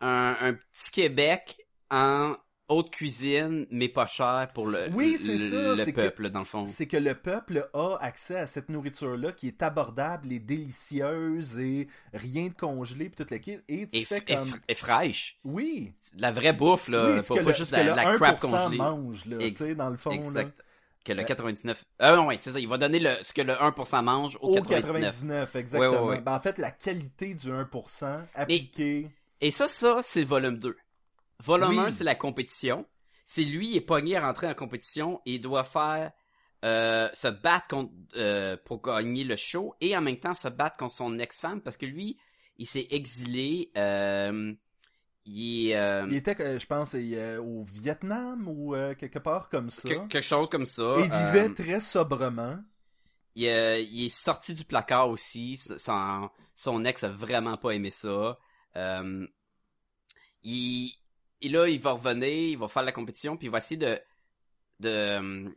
[0.00, 2.34] un, un petit Québec en
[2.70, 6.40] haute cuisine, mais pas cher pour le, Oui, c'est le, ça, le que- peuple, dans
[6.40, 6.66] le fond.
[6.66, 11.88] C'est que le peuple a accès à cette nourriture-là qui est abordable et délicieuse et
[12.12, 13.58] rien de congelé puis toute la kit.
[13.68, 14.52] Et tu Et, fais comme...
[14.68, 15.38] et fraîche.
[15.44, 17.06] Oui, La vraie bouffe, là.
[17.14, 18.76] oui, pas, pas le, juste la, la crap 1% congelée.
[18.76, 20.10] mange, là, tu sais, dans le fond.
[20.10, 20.16] là.
[20.16, 20.62] Exact.
[21.04, 21.84] Que le Euh, 99.
[22.00, 22.60] Ah non, oui, c'est ça.
[22.60, 25.00] Il va donner le, ce que le 1% mange au, Au 99.
[25.00, 25.90] 99, exactement.
[25.92, 26.20] Ouais, ouais, ouais.
[26.20, 29.08] Ben, en fait, la qualité du 1% appliquée...
[29.40, 30.76] Et ça, ça, c'est le volume 2.
[31.44, 31.78] Volume Oui.
[31.78, 32.86] 1, c'est la compétition.
[33.24, 36.12] C'est lui, il est pogné à rentrer en compétition et il doit faire
[36.64, 40.76] euh, se battre contre, euh, pour gagner le show et en même temps se battre
[40.76, 42.18] contre son ex-femme parce que lui,
[42.56, 43.70] il s'est exilé.
[43.76, 44.52] Euh,
[45.26, 49.70] il est euh, Il était, euh, je pense, au Vietnam ou euh, quelque part comme
[49.70, 49.88] ça.
[49.88, 50.96] que- quelque chose comme ça.
[50.98, 52.58] Et il vivait très sobrement.
[53.36, 55.56] il, il est sorti du placard aussi.
[55.58, 58.36] Son, son ex a vraiment pas aimé ça.
[58.76, 59.26] Euh,
[60.42, 60.92] il,
[61.40, 63.98] et là, il va revenir, il va faire la compétition, puis il va essayer de...
[64.80, 65.48] de euh,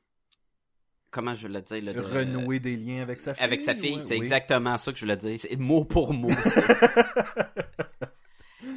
[1.10, 1.82] comment je veux le dire?
[1.84, 3.44] Là, de- renouer des liens avec sa fille.
[3.44, 4.20] Avec sa fille, ouais, c'est oui.
[4.22, 5.40] exactement ça que je voulais dire.
[5.40, 6.30] C'est mot pour mot.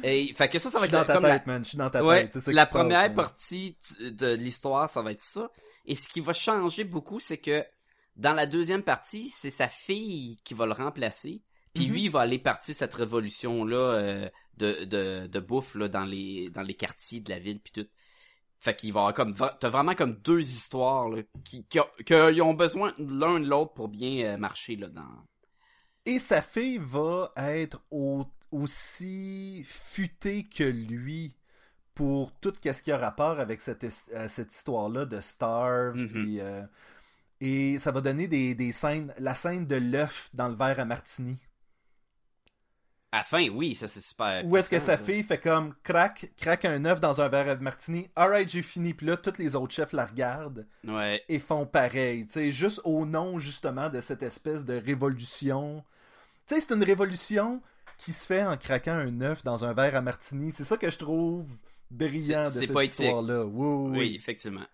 [0.03, 1.63] Et fait que ça, ça Je va suis dans être ta comme la, tête, man.
[1.63, 2.47] Je suis dans ta Ouais, tête.
[2.47, 5.49] la passe, première partie de l'histoire, ça va être ça.
[5.85, 7.65] Et ce qui va changer beaucoup, c'est que
[8.15, 11.41] dans la deuxième partie, c'est sa fille qui va le remplacer.
[11.75, 16.05] Puis lui, il va aller partir cette révolution-là euh, de, de, de bouffe là, dans,
[16.05, 17.87] les, dans les quartiers de la ville, puis tout.
[18.57, 19.35] Fait qu'il va avoir comme...
[19.59, 23.73] T'as vraiment comme deux histoires là, qui, qui, ont- qui ont besoin l'un de l'autre
[23.73, 25.25] pour bien euh, marcher là, dans...
[26.05, 31.35] Et sa fille va être au- aussi futée que lui
[31.93, 33.83] pour tout ce qui a rapport avec cette,
[34.13, 35.95] euh, cette histoire-là de Starve.
[35.97, 36.37] Mhm.
[36.39, 36.63] euh,
[37.41, 40.85] et ça va donner des, des scènes, la scène de l'œuf dans le verre à
[40.85, 41.37] martini.
[43.15, 44.43] À la fin, oui, ça c'est super.
[44.45, 45.03] Où est-ce que sa ça.
[45.03, 48.09] fille fait comme craque, craque un œuf dans un verre à martini.
[48.15, 48.93] Alright, j'ai fini.
[48.93, 51.23] Puis là, tous les autres chefs la regardent Ouais.
[51.29, 52.25] et font pareil.
[52.25, 55.83] Tu sais, juste au nom justement de cette espèce de révolution.
[56.45, 57.61] Tu sais, c'est une révolution
[57.97, 60.51] qui se fait en craquant un œuf dans un verre à martini.
[60.51, 61.47] C'est ça que je trouve
[61.91, 63.45] brillant de cette histoire-là.
[63.45, 64.15] Oui, oui.
[64.15, 64.65] effectivement.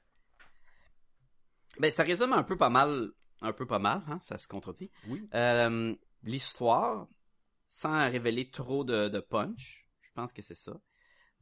[1.79, 3.11] Ben, ça résume un peu pas mal
[3.43, 4.89] un peu pas mal, hein, ça se contredit.
[5.07, 5.27] Oui.
[5.33, 7.07] Euh, L'histoire,
[7.73, 10.73] sans révéler trop de, de punch, je pense que c'est ça.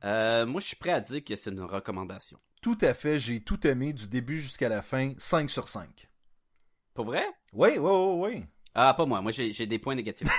[0.04, 2.40] Euh, moi, je suis prêt à dire que c'est une recommandation.
[2.62, 6.08] Tout à fait, j'ai tout aimé du début jusqu'à la fin, 5 sur 5.
[6.94, 7.26] Pour vrai?
[7.52, 8.46] Oui, oui, oui, oui.
[8.76, 9.22] Ah, pas moi.
[9.22, 10.28] Moi, j'ai des points négatifs.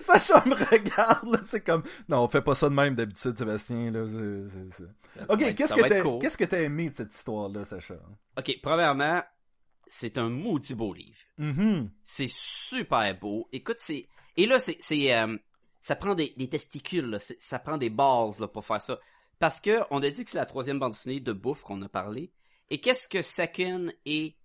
[0.00, 1.82] Sacha me regarde, c'est comme...
[2.08, 4.06] Non, on fait pas ça de même d'habitude, Sébastien, là.
[4.06, 5.44] Ça- ça Ok, que
[5.88, 7.94] t'as qu'est-ce que t'as aimé de cette histoire-là, Sacha?
[8.38, 9.22] Ok, premièrement,
[9.94, 11.20] c'est un maudit beau livre.
[11.38, 11.90] Mhm.
[12.04, 13.46] C'est super beau.
[13.52, 15.36] Écoute, c'est et là c'est euh,
[15.80, 17.18] ça prend des, des testicules, là.
[17.18, 18.98] Ça prend des bases là, pour faire ça.
[19.38, 21.88] Parce que on a dit que c'est la troisième bande dessinée de bouffe qu'on a
[21.88, 22.32] parlé.
[22.70, 24.36] Et qu'est-ce que Sakin et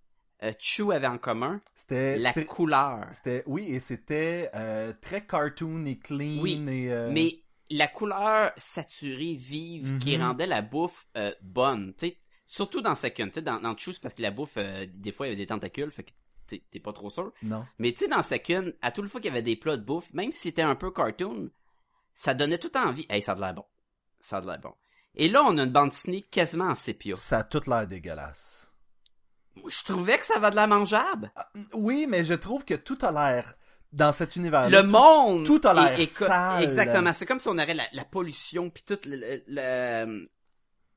[0.43, 1.61] euh, Chu avaient en commun?
[1.75, 2.17] C'était...
[2.17, 3.07] La couleur.
[3.11, 3.43] C'était...
[3.45, 6.91] Oui, et c'était euh, très cartoon et clean Oui, et...
[6.91, 10.23] euh, Mais la couleur saturée, vive, qui Mhm.
[10.23, 11.07] rendait la bouffe
[11.41, 11.93] bonne.
[11.97, 13.27] Tu sais, surtout dans Sakin.
[13.27, 15.41] Tu sais, dans, dans c'est parce que la bouffe, euh, des fois, il y avait
[15.43, 16.11] des tentacules, fait que
[16.47, 17.31] t'es t'es pas trop sûr.
[17.43, 17.65] Non.
[17.77, 20.13] Mais tu sais, dans Second, à toute fois qu'il y avait des plats de bouffe,
[20.13, 21.49] même si c'était un peu cartoon,
[22.13, 23.05] ça donnait tout envie.
[23.09, 23.65] Hey, ça a de l'air bon.
[24.19, 24.73] Ça a de l'air bon.
[25.15, 27.15] Et là, on a une bande dessinée quasiment en sépia.
[27.15, 28.71] Ça a tout l'air dégueulasse.
[29.67, 31.31] Je trouvais que ça va de la mangeable.
[31.73, 33.55] Oui, mais je trouve que tout a l'air...
[33.93, 36.61] Dans cet univers le monde tout a l'air sale.
[36.61, 37.13] Exactement.
[37.13, 40.29] C'est comme si on aurait la, la pollution puis tout le, le, le-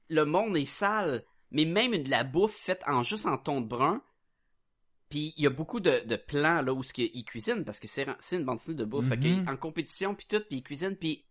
[0.09, 1.23] le monde est sale.
[1.53, 4.03] Mais même de la bouffe faite en juste en ton de brun.
[5.09, 7.89] Puis il y a beaucoup de, de plans là où ce qu'ils cuisinent parce que
[7.89, 9.07] c'est c'est une bande dessinée de bouffe.
[9.11, 9.45] Mhm.
[9.47, 11.25] que en compétition puis tout puis ils cuisinent puis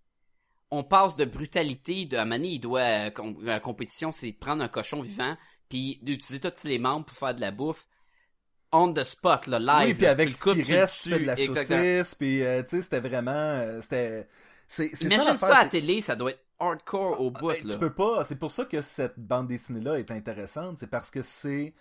[0.72, 4.62] on passe de brutalité de à Mané il doit euh, com- la compétition c'est prendre
[4.64, 5.38] un cochon vivant
[5.70, 7.88] puis d'utiliser tous les membres pour faire de la bouffe
[8.72, 9.88] on the spot là live.
[9.88, 13.32] Oui, puis avec ce qui reste, de la saucisse, puis euh, tu sais, c'était vraiment...
[13.32, 14.28] euh, c'était...
[14.68, 17.74] C'est, Imagine ça, ça, à la télé, ça doit être hardcore au bout, Ben, là.
[17.74, 18.24] tu peux pas.
[18.24, 20.78] C'est pour ça que cette bande dessinée-là est intéressante.
[20.80, 21.74] C'est parce que c'est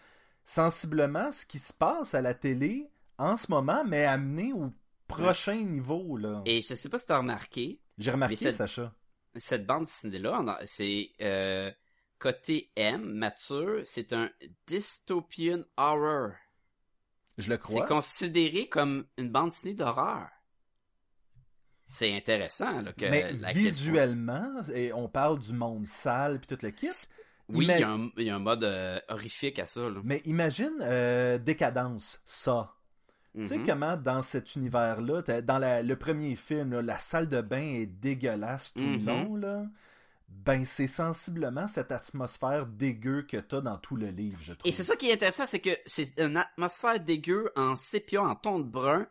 [0.45, 2.89] sensiblement ce qui se passe à la télé
[3.19, 4.73] en ce moment, mais amené au
[5.07, 6.17] prochain niveau.
[6.17, 6.43] Là.
[6.47, 8.95] Et je sais pas si t'as remarqué, J'ai remarqué, c'est- Sacha.
[9.37, 11.71] cette bande dessinée-là, on a- c'est euh,
[12.19, 14.31] côté M, mature, c'est un
[14.67, 16.31] dystopian horror.
[17.37, 17.85] Je le C'est crois.
[17.85, 20.29] considéré comme une bande dessinée d'horreur.
[21.91, 26.63] C'est intéressant, là, que mais la visuellement, et on parle du monde sale puis tout
[26.65, 26.87] le kit.
[27.49, 30.01] Oui, il y, a un- il y a un mode euh, horrifique à ça, là.
[30.05, 32.75] Mais imagine euh, Décadence, ça.
[33.35, 33.67] Tu sais Mhm.
[33.67, 37.87] comment dans cet univers-là, dans la- le premier film, là, la salle de bain est
[37.87, 39.07] dégueulasse tout le Mhm.
[39.07, 39.65] long, là.
[40.29, 44.69] Ben, c'est sensiblement cette atmosphère dégueu que t'as dans tout le livre, je trouve.
[44.69, 48.35] Et c'est ça qui est intéressant, c'est que c'est une atmosphère dégueu en sépia, en
[48.35, 49.07] ton de brun,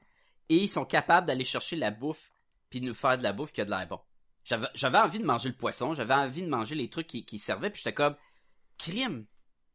[0.50, 2.32] et ils sont capables d'aller chercher la bouffe,
[2.70, 4.00] puis de nous faire de la bouffe qui a de l'air bon.
[4.44, 7.70] J'avais, envie de manger le poisson, j'avais envie de manger les trucs qui, qui servaient,
[7.70, 8.16] puis j'étais comme,
[8.78, 9.26] crime.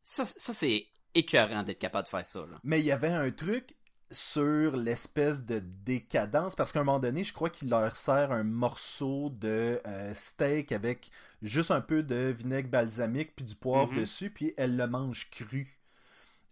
[0.02, 2.59] Ça, ça c'est écœurant d'être capable de faire ça, là.
[2.64, 3.76] Mais il y avait un truc
[4.11, 8.44] sur l'espèce de décadence, parce qu'à un moment donné, je crois qu'il leur sert un
[8.44, 11.11] morceau de euh, steak avec
[11.42, 14.00] juste un peu de vinaigre balsamique puis du poivre Mhm.
[14.00, 15.78] dessus, puis elle le mange cru.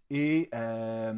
[0.09, 1.13] Et, euh,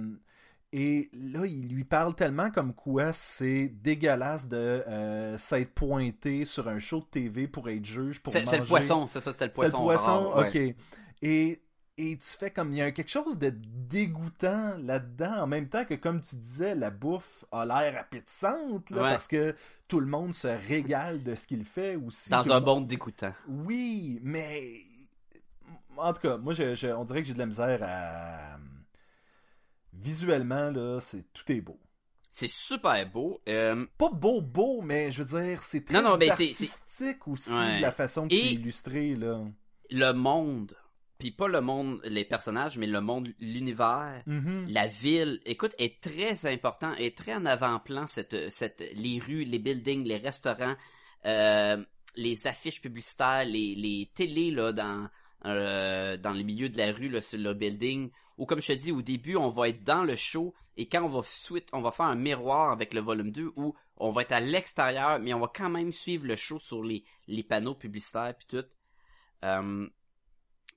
[0.75, 6.67] et là, il lui parle tellement comme quoi c'est dégueulasse de euh, s'être pointé sur
[6.67, 8.51] un show de TV pour être juge, pour C'est, manger...
[8.51, 9.83] c'est le poisson, c'est ça, c'était le C'était le poisson.
[9.83, 10.69] poisson, ouais.
[10.71, 10.75] ok.
[11.21, 11.61] Et,
[11.99, 15.85] et tu fais comme, il y a quelque chose de dégoûtant là-dedans, en même temps
[15.85, 19.09] que, comme tu disais, la bouffe a l'air appétissante, là, Ouais.
[19.11, 19.55] parce que
[19.87, 22.31] tout le monde se régale de ce qu'il fait aussi.
[22.31, 23.33] Dans un monde dégoûtant.
[23.47, 24.77] Oui, mais...
[25.95, 28.57] En tout cas, moi, je, je- on dirait que j'ai de la misère à...
[29.93, 31.79] Visuellement, là, c'est tout est beau.
[32.29, 33.41] C'est super beau.
[33.47, 37.79] euh, Pas beau, beau, mais je veux dire, c'est très Non, mais artistique aussi, Ouais.
[37.79, 39.39] la façon que c'est illustré, là.
[39.91, 40.75] le monde,
[41.19, 44.65] puis pas le monde, les personnages, mais le monde, l'univers, Mhm.
[44.67, 49.59] la ville, écoute, est très important, est très en avant-plan cette, cette, les rues, les
[49.59, 50.75] buildings, les restaurants,
[51.25, 51.77] euh,
[52.15, 55.07] les affiches publicitaires, les, les télés là dans
[55.45, 58.09] euh, dans le milieu de la rue là, sur le building.
[58.37, 61.03] Ou comme je te dis au début, on va être dans le show et quand
[61.03, 64.23] on va suite, on va faire un miroir avec le volume 2 où on va
[64.23, 67.75] être à l'extérieur, mais on va quand même suivre le show sur les, les panneaux
[67.75, 68.65] publicitaires puis tout.
[69.43, 69.87] Euh,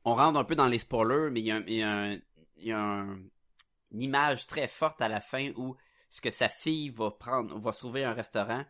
[0.04, 3.06] on rentre un peu dans les spoilers, mais il y a,
[3.92, 5.76] une image très forte à la fin où
[6.10, 8.64] ce que sa fille va prendre, va sauver un restaurant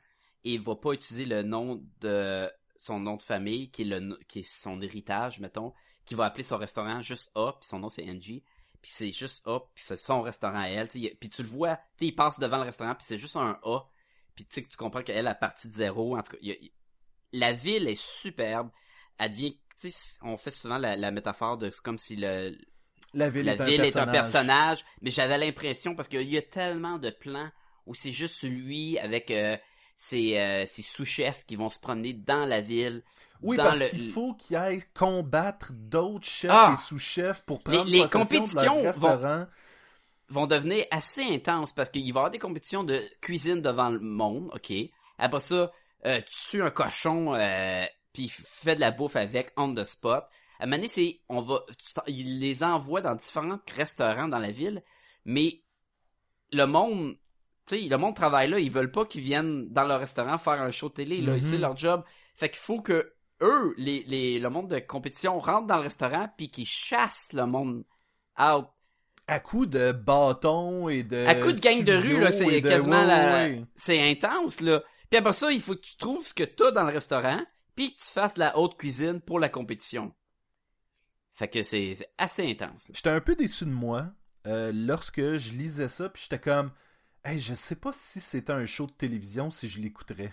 [0.44, 4.40] et va pas utiliser le nom de son nom de famille qui est le qui
[4.40, 5.72] est son héritage mettons,
[6.04, 8.44] qui va appeler son restaurant juste A puis son nom c'est Angie
[8.86, 12.14] puis c'est juste A puis c'est son restaurant à elle, puis tu le vois, il
[12.14, 13.80] passe devant le restaurant puis c'est juste un A
[14.36, 16.56] puis tu tu comprends qu'elle a parti de zéro en tout cas, y a-
[17.32, 18.70] la ville est superbe,
[19.18, 19.58] elle devient
[20.22, 22.56] on fait souvent la, la métaphore de c'est comme si le
[23.12, 27.10] La ville, la est, un personnage, mais j'avais l'impression parce qu'il y a tellement de
[27.10, 27.50] plans
[27.86, 29.56] où c'est juste lui avec euh,
[29.96, 33.02] ses, euh, ses sous-chefs qui vont se promener dans la ville.
[33.42, 36.70] Oui, dans parce le- qu'il faut qu'il aille combattre d'autres chefs Ah!
[36.72, 39.46] et sous-chefs pour prendre les possession compétitions de leur restaurant.
[40.28, 44.00] vont devenir assez intenses parce qu'il va y avoir des compétitions de cuisine devant le
[44.00, 44.72] monde, ok?
[45.18, 45.70] Après ça,
[46.06, 50.24] euh, tu tues un cochon, euh, puis fais de la bouffe avec on the spot.
[50.58, 51.60] À un moment donné, c'est, on va,
[52.06, 54.82] il les envoie dans différents restaurants dans la ville,
[55.26, 55.60] mais
[56.52, 57.16] le monde,
[57.66, 60.70] sais, le monde travaille là, ils veulent pas qu'ils viennent dans leur restaurant faire un
[60.70, 61.40] show de télé, là, Mhm.
[61.40, 62.04] c'est leur job.
[62.34, 66.28] Fait qu'il faut que eux, les, les, le monde de compétition rentrent dans le restaurant
[66.36, 67.84] puis qu'ils chassent le monde
[68.38, 68.66] out
[69.26, 71.24] À coup de bâton et de.
[71.26, 73.32] à coup de gang de rue, là, c'est quasiment ouais, la...
[73.48, 73.64] ouais.
[73.74, 74.82] C'est intense, là.
[75.10, 77.40] Puis après ça, il faut que tu trouves ce que t'as dans le restaurant,
[77.74, 80.14] puis que tu fasses la haute cuisine pour la compétition.
[81.34, 82.90] Fait que c'est assez intense.
[82.94, 84.06] J'étais un peu déçu de moi
[84.46, 86.70] euh, lorsque je lisais ça, puis j'étais comme,
[87.26, 90.32] hey, je sais pas si c'était un show de télévision, si je l'écouterais.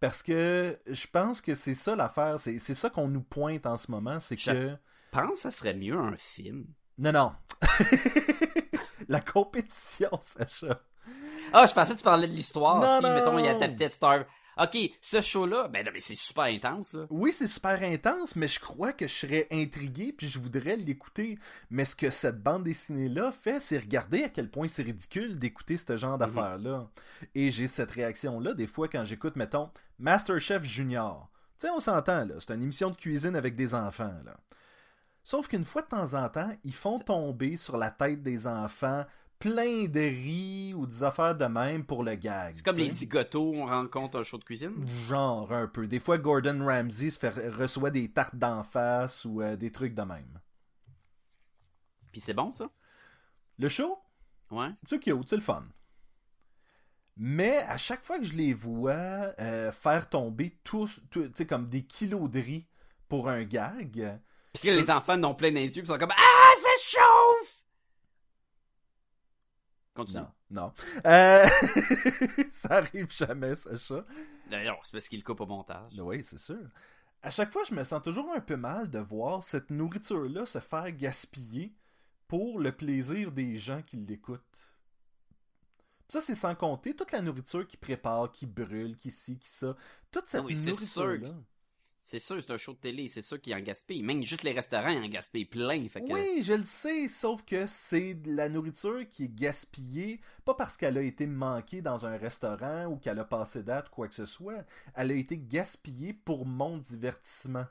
[0.00, 3.76] Parce que je pense que c'est ça l'affaire, c'est c'est ça qu'on nous pointe en
[3.76, 4.70] ce moment, c'est Je- que...
[5.14, 6.66] Je pense que ça serait mieux un film.
[6.98, 7.32] Non, non.
[9.08, 10.80] La compétition, Sacha.
[11.52, 12.82] Ah, je pensais que tu parlais de l'histoire.
[12.98, 13.14] Si, non.
[13.14, 14.24] mettons, il y a ta petite star.
[14.58, 17.06] Ok, ce show-là, ben non, mais c'est super intense, là.
[17.08, 21.38] Oui, c'est super intense, mais je crois que je serais intrigué puis je voudrais l'écouter.
[21.70, 25.78] Mais ce que cette bande dessinée-là fait, c'est regarder à quel point c'est ridicule d'écouter
[25.78, 26.90] ce genre d'affaires-là.
[27.34, 31.30] Et j'ai cette réaction-là des fois quand j'écoute, mettons, Masterchef Junior.
[31.58, 32.34] Tu sais, on s'entend, là.
[32.38, 34.36] C'est une émission de cuisine avec des enfants, là.
[35.24, 39.04] Sauf qu'une fois de temps en temps, ils font tomber sur la tête des enfants
[39.42, 42.52] plein de riz ou des affaires de même pour le gag.
[42.54, 44.86] C'est comme les zigotos, on rencontre un show de cuisine?
[45.08, 45.88] Genre un peu.
[45.88, 49.94] Des fois, Gordon Ramsay se fait, reçoit des tartes d'en face ou euh, des trucs
[49.94, 50.38] de même.
[52.12, 52.70] Puis c'est bon, ça?
[53.58, 53.98] Le show,
[54.52, 54.68] Ouais.
[54.88, 55.64] c'est cute, c'est le fun.
[57.16, 58.92] Mais à chaque fois que je les vois
[59.40, 62.66] euh, faire tomber tous, tu sais, comme des kilos de riz
[63.08, 64.18] pour un gag,
[64.54, 67.61] Puis que les enfants n'ont plein les yeux, ils sont comme Ah, ça chauffe!
[69.94, 70.22] Continue.
[70.22, 70.72] non, non.
[71.06, 71.46] Euh,
[72.50, 74.04] ça arrive jamais, Sacha.
[74.50, 75.92] D'ailleurs, c'est parce qu'il le coupe au montage.
[75.98, 76.58] Oui, c'est sûr.
[77.22, 80.58] À chaque fois, je me sens toujours un peu mal de voir cette nourriture-là se
[80.58, 81.72] faire gaspiller
[82.26, 84.74] pour le plaisir des gens qui l'écoutent.
[86.08, 89.76] Ça, c'est sans compter toute la nourriture qui prépare, qui brûle, qui ci, qui ça.
[90.10, 91.28] Toute cette Ah oui, nourriture-là.
[92.04, 94.02] C'est sûr, c'est un show de télé, c'est sûr qu'ils en gaspillent.
[94.02, 95.86] Même juste les restaurants, ils en gaspillent plein.
[96.08, 100.76] Oui, je le sais, sauf que c'est de la nourriture qui est gaspillée, pas parce
[100.76, 104.26] qu'elle a été manquée dans un restaurant ou qu'elle a passé date, quoi que ce
[104.26, 104.64] soit.
[104.94, 107.66] Elle a été gaspillée pour mon divertissement.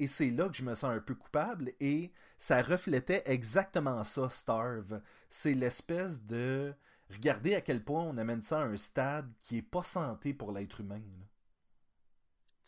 [0.00, 4.28] Et c'est là que je me sens un peu coupable et ça reflétait exactement ça,
[4.28, 5.00] Starve.
[5.30, 6.74] C'est l'espèce de...
[7.10, 10.52] Regardez à quel point on amène ça à un stade qui est pas santé pour
[10.52, 11.00] l'être humain.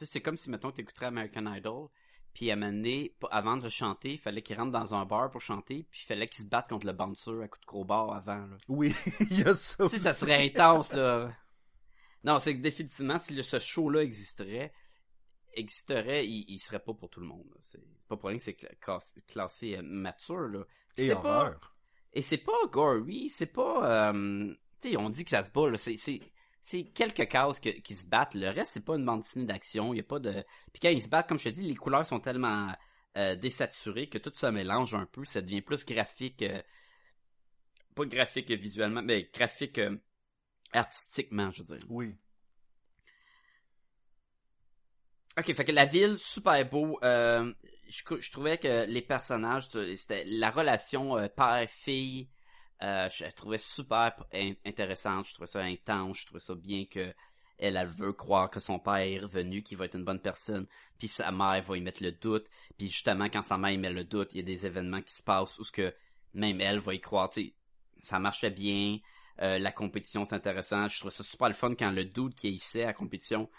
[0.00, 1.88] Sais, c'est comme si, mettons, t'écouterais American Idol,
[2.32, 5.04] puis à un moment donné, p- avant de chanter, il fallait qu'il rentre dans un
[5.04, 7.66] bar pour chanter, puis il fallait qu'il se batte contre le bouncer à coup de
[7.66, 8.46] crowbar avant.
[8.46, 8.56] Là.
[8.68, 8.94] Oui,
[9.30, 11.32] il y a ça ça serait intense, là.
[12.24, 14.72] Non, c'est que définitivement, si le- ce show-là existerait,
[15.54, 17.46] existerait, il, il serait pas pour tout le monde.
[17.60, 20.64] C'est pas pour rien que c'est cla- classé, classé, euh, mature, là.
[20.94, 21.76] Puis Et c'est pas, horreur.
[22.12, 25.68] et c'est pas gory, c'est pas, euh, tu sais, on dit que ça se bat,
[25.68, 25.76] là.
[25.78, 25.96] C'est,
[26.62, 28.34] c'est, quelques cases que- qui se battent.
[28.34, 29.92] Le reste, c'est pas une bande dessinée d'action.
[29.94, 30.32] Il y a pas de,
[30.72, 32.72] puis quand ils se battent, comme je te dis, les couleurs sont tellement
[33.16, 35.24] euh, désaturées que tout ça mélange un peu.
[35.24, 36.60] Ça devient plus graphique, euh,
[37.94, 39.96] pas graphique visuellement, mais graphique euh,
[40.72, 41.86] artistiquement, je veux dire.
[41.90, 42.16] Oui.
[45.38, 46.98] Ok, fait que la ville, super beau.
[47.02, 52.28] Je, je trouvais que les personnages, c'était la relation père-fille,
[52.82, 55.26] euh, je la trouvais super in- intéressante.
[55.26, 56.18] Je trouvais ça intense.
[56.18, 57.12] Je trouvais ça bien que
[57.58, 60.66] elle, elle veut croire que son père est revenu, qu'il va être une bonne personne.
[60.98, 62.46] Puis sa mère va y mettre le doute.
[62.78, 65.12] Puis justement, quand sa mère y met le doute, il y a des événements qui
[65.12, 65.94] se passent où ce que
[66.32, 67.28] même elle va y croire.
[67.28, 67.54] Tu sais,
[67.98, 68.98] ça marchait bien.
[69.42, 70.86] Euh, la compétition, c'est intéressant.
[70.88, 73.50] Je trouve ça super le fun quand le doute qui est à la compétition,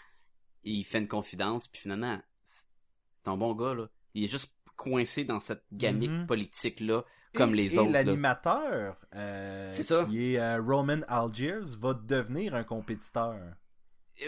[0.64, 3.88] il fait une confidence, puis finalement, c'est un bon gars, là.
[4.14, 6.26] Il est juste coincé dans cette gamique Mhm.
[6.26, 7.04] politique-là,
[7.34, 7.92] comme les et autres.
[7.92, 10.04] l'animateur, euh, C'est ça.
[10.04, 13.40] qui est euh, Roman Algiers, va devenir un compétiteur.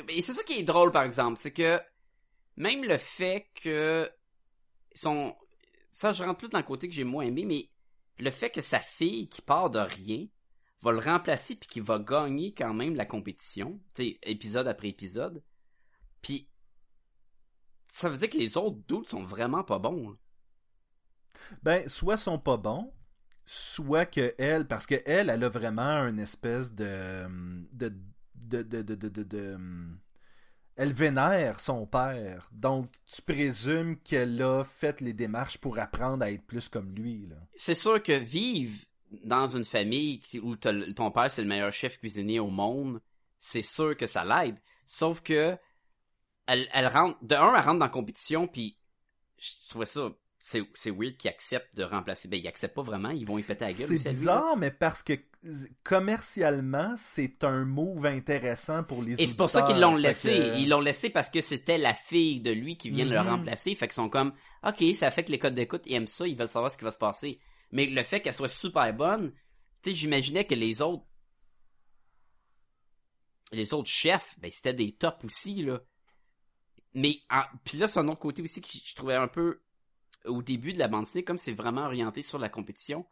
[0.08, 1.80] Et c'est ça qui est drôle, par exemple, c'est que
[2.56, 4.10] même le fait que
[4.94, 5.34] son...
[5.90, 7.68] Ça, je rentre plus dans le côté que j'ai moins aimé, mais
[8.18, 10.26] le fait que sa fille, qui part de rien,
[10.82, 14.88] va le remplacer puis qui va gagner quand même la compétition, tu sais, épisode après
[14.88, 15.42] épisode,
[16.20, 16.48] puis
[17.86, 20.10] ça veut dire que les autres doutes sont vraiment pas bons.
[20.10, 20.18] hein.
[21.62, 22.92] Ben, soit sont pas bons,
[23.46, 27.26] soit que elle, parce que elle, elle a vraiment une espèce de.
[27.72, 27.92] de.
[28.34, 28.62] de.
[28.62, 28.82] de.
[28.82, 29.22] de.
[29.22, 29.58] de-
[30.76, 32.48] elle vénère son père.
[32.52, 37.28] Donc, tu présumes qu'elle a fait les démarches pour apprendre à être plus comme lui.
[37.54, 38.76] C'est sûr que vivre
[39.22, 43.00] dans une famille où ton père c'est le meilleur chef cuisinier au monde,
[43.38, 44.58] c'est sûr que ça l'aide.
[44.86, 45.56] Sauf que
[46.46, 48.76] elle, elle rentre de un, elle rentre dans la compétition, puis
[49.38, 50.10] je trouvais ça
[50.46, 52.28] c'est weird qu'ils acceptent de remplacer.
[52.28, 53.86] Ben ils acceptent pas vraiment, ils vont y péter la gueule.
[53.88, 55.14] C'est lui, bizarre, mais parce que
[55.84, 60.28] commercialement, c'est un move intéressant pour les Et c'est pour ça qu'ils l'ont laissé.
[60.28, 63.22] que- Ils l'ont laissé parce que c'était la fille de lui qui vient de le
[63.22, 63.28] Mhm.
[63.28, 63.74] remplacer.
[63.74, 64.34] Fait qu'ils sont comme,
[64.66, 66.84] OK, ça fait que les codes d'écoute, ils aiment ça, ils veulent savoir ce qui
[66.84, 67.40] va se passer.
[67.72, 69.32] Mais le fait qu'elle soit super bonne,
[69.82, 71.04] tu sais, j'imaginais que les autres,
[73.52, 75.80] les autres chefs, ben, c'était des tops aussi, là.
[76.94, 77.42] Mais, en...
[77.64, 79.62] puis là, c'est un autre côté aussi que je trouvais un peu,
[80.26, 83.06] au début de la bande dessinée, comme c'est vraiment orienté sur la compétition,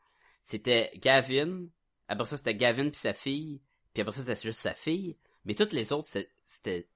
[0.44, 1.66] c'était Gavin,
[2.08, 3.60] après ça, c'était Gavin puis sa fille,
[3.92, 6.08] puis après ça, c'était juste sa fille, mais toutes les autres,
[6.44, 6.88] c'était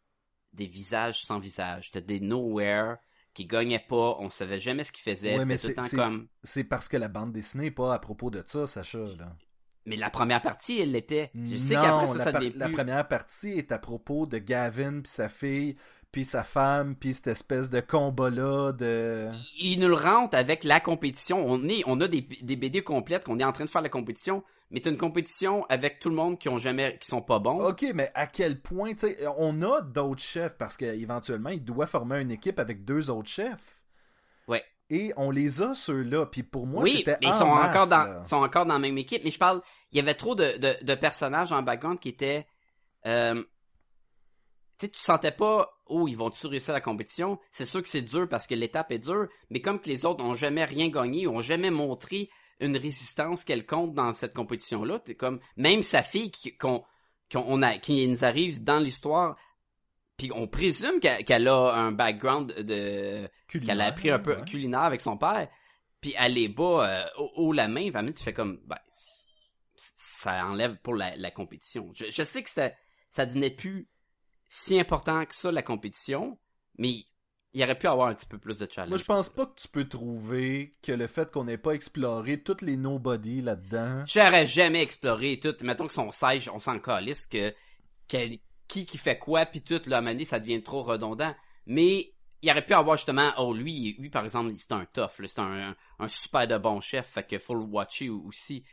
[0.52, 1.86] des visages sans visage.
[1.86, 2.96] C'était des nowhere
[3.34, 6.28] qui gagnaient pas, on savait jamais ce qu'ils faisaient, Ouais, c'était tout le temps comme...
[6.42, 8.98] C'est parce que la bande dessinée n'est pas à propos de ça, Sacha.
[8.98, 9.36] Là.
[9.84, 11.30] Mais la première partie, elle l'était.
[11.34, 15.00] Je sais qu'après ça, la, ça par- la première partie est à propos de Gavin
[15.02, 15.76] puis sa fille,
[16.16, 19.28] puis sa femme, puis cette espèce de combat-là de...
[19.58, 21.44] Ils nous le rentrent avec la compétition.
[21.46, 23.90] On est, on a des, des BD complètes qu'on est en train de faire la
[23.90, 27.38] compétition, mais t'as une compétition avec tout le monde qui ont jamais, qui sont pas
[27.38, 27.62] bons.
[27.62, 31.86] Ok, mais à quel point, tu sais, on a d'autres chefs, parce qu'éventuellement, il doit
[31.86, 33.82] former une équipe avec deux autres chefs.
[34.48, 34.64] Ouais.
[34.88, 37.68] Et on les a, ceux-là, puis pour moi, oui, c'était mais ils en sont masse,
[37.68, 38.24] encore dans, là.
[38.24, 39.22] sont encore dans la même équipe.
[39.22, 39.60] Mais je parle,
[39.92, 42.46] il y avait trop de, de, de personnages en background qui étaient,
[43.04, 43.44] euh,
[44.78, 47.38] tu tu sentais pas, oh, ils vont-tu réussir la compétition?
[47.52, 50.24] C'est sûr que c'est dur parce que l'étape est dure, mais comme que les autres
[50.24, 55.40] ont jamais rien gagné, ont jamais montré une résistance quelconque dans cette compétition-là, t'es comme,
[55.56, 56.84] même sa fille qui, qu'on,
[57.30, 59.36] qu'on- on a, qui nous arrive dans l'histoire,
[60.16, 64.44] puis on présume qu'elle, qu'elle a un background de, qu'elle a appris un peu ouais.
[64.46, 65.48] culinaire avec son père,
[66.00, 67.04] puis elle les bat euh,
[67.36, 68.78] haut, la main, vraiment tu fais comme ben
[69.74, 71.90] ça enlève pour la, la compétition.
[71.94, 72.70] Je, je sais que ça
[73.10, 73.88] ça devenait plus
[74.48, 76.38] si important que ça la compétition,
[76.78, 76.90] mais
[77.52, 78.90] il y aurait pu avoir un petit peu plus de challenge.
[78.90, 82.42] Moi, je pense pas que tu peux trouver que le fait qu'on n'ait pas exploré
[82.42, 84.04] toutes les nobody là-dedans.
[84.06, 85.54] J'aurais jamais exploré tout.
[85.62, 87.54] Mettons que son siège, on s'en calisse que,
[88.08, 88.38] que-
[88.68, 91.34] qui qui fait quoi puis tout là, à un moment donné, ça devient trop redondant.
[91.66, 95.26] Mais il aurait pu avoir justement oh lui lui par exemple c'est un tough là,
[95.26, 98.64] c'est un, un, un super de bon chef fait que faut le watcher aussi.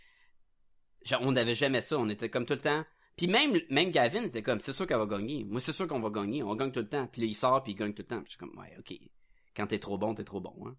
[1.05, 2.83] Genre, on n'avait jamais ça, on était comme tout le temps.
[3.15, 5.43] Puis même même Gavin était comme c'est sûr qu'elle va gagner.
[5.45, 7.07] Moi c'est sûr qu'on va gagner, on gagne tout le temps.
[7.07, 8.21] Puis là, il sort puis il gagne tout le temps.
[8.21, 8.93] Puis je suis comme ouais, OK.
[9.55, 10.75] Quand t'es trop bon, t'es trop bon hein.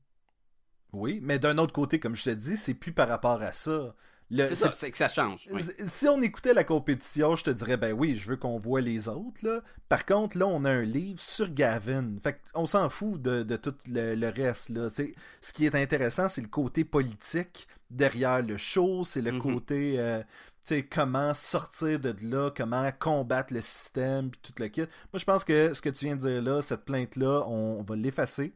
[0.93, 3.95] Oui, mais d'un autre côté, comme je te dis, c'est plus par rapport à ça.
[4.31, 5.47] C'est ça, c'est que ça change.
[5.53, 5.63] oui.
[5.87, 9.09] Si on écoutait la compétition, je te dirais, ben oui, je veux qu'on voit les
[9.09, 9.61] autres, là.
[9.89, 12.17] Par contre, là, on a un livre sur Gavin.
[12.23, 14.89] Fait on s'en fout de, de tout le, le reste, là.
[14.89, 19.41] C'est- ce qui est intéressant, c'est le côté politique derrière le show, c'est le Mhm.
[19.43, 20.23] côté, euh,
[20.65, 24.81] sais, comment sortir de là, comment combattre le système, puis tout le kit.
[24.83, 27.83] Moi, je pense que ce que tu viens de dire là, cette plainte-là, on, on
[27.83, 28.55] va l'effacer.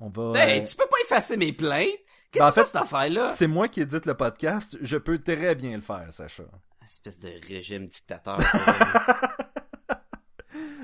[0.00, 0.32] On va...
[0.38, 1.88] Hey, euh, tu peux pas effacer mes plaintes?
[2.32, 3.28] Qu'est-ce Ben, en que c'est fait, cette affaire-là?
[3.34, 6.44] C'est moi qui édite le podcast, je peux très bien le faire, Sacha.
[6.84, 8.38] Espèce de régime dictateur.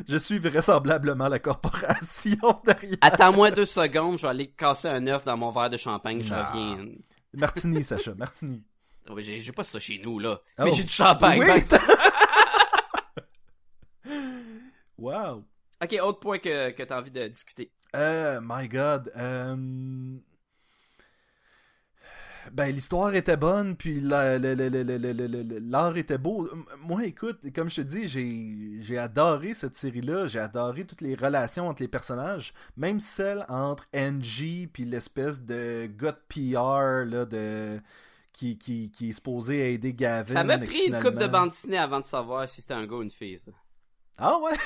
[0.09, 2.99] Je suis vraisemblablement la corporation derrière.
[3.01, 6.33] Attends-moi deux secondes, je vais aller casser un œuf dans mon verre de champagne, je
[6.33, 6.45] Non.
[6.45, 6.85] reviens.
[7.35, 8.63] Martini, Sacha, Martini.
[9.09, 10.41] Oh, j'ai, pas ça chez nous, là.
[10.59, 10.65] Oh.
[10.65, 11.41] Mais j'ai du champagne.
[11.41, 11.49] Oui.
[14.99, 15.45] wow.
[15.83, 17.71] Ok, autre point que, que t'as envie de discuter.
[17.95, 19.13] Euh, my god.
[19.17, 19.57] Euh,
[22.53, 24.69] ben, l'histoire était bonne, puis la, la, la,
[25.61, 26.49] l'art était beau.
[26.81, 30.27] Moi, écoute, comme je te dis, j'ai, j'ai adoré cette série-là.
[30.27, 35.87] J'ai adoré toutes les relations entre les personnages, même celle entre Angie, puis l'espèce de
[35.87, 37.81] gars de PR, là, de
[38.39, 40.31] qui, qui, qui est supposé aider Gavin.
[40.31, 42.97] Ça m'a pris une coupe de bande dessinée avant de savoir si c'était un gars
[42.97, 43.51] ou une fille, ça.
[44.19, 44.59] Ah ouais?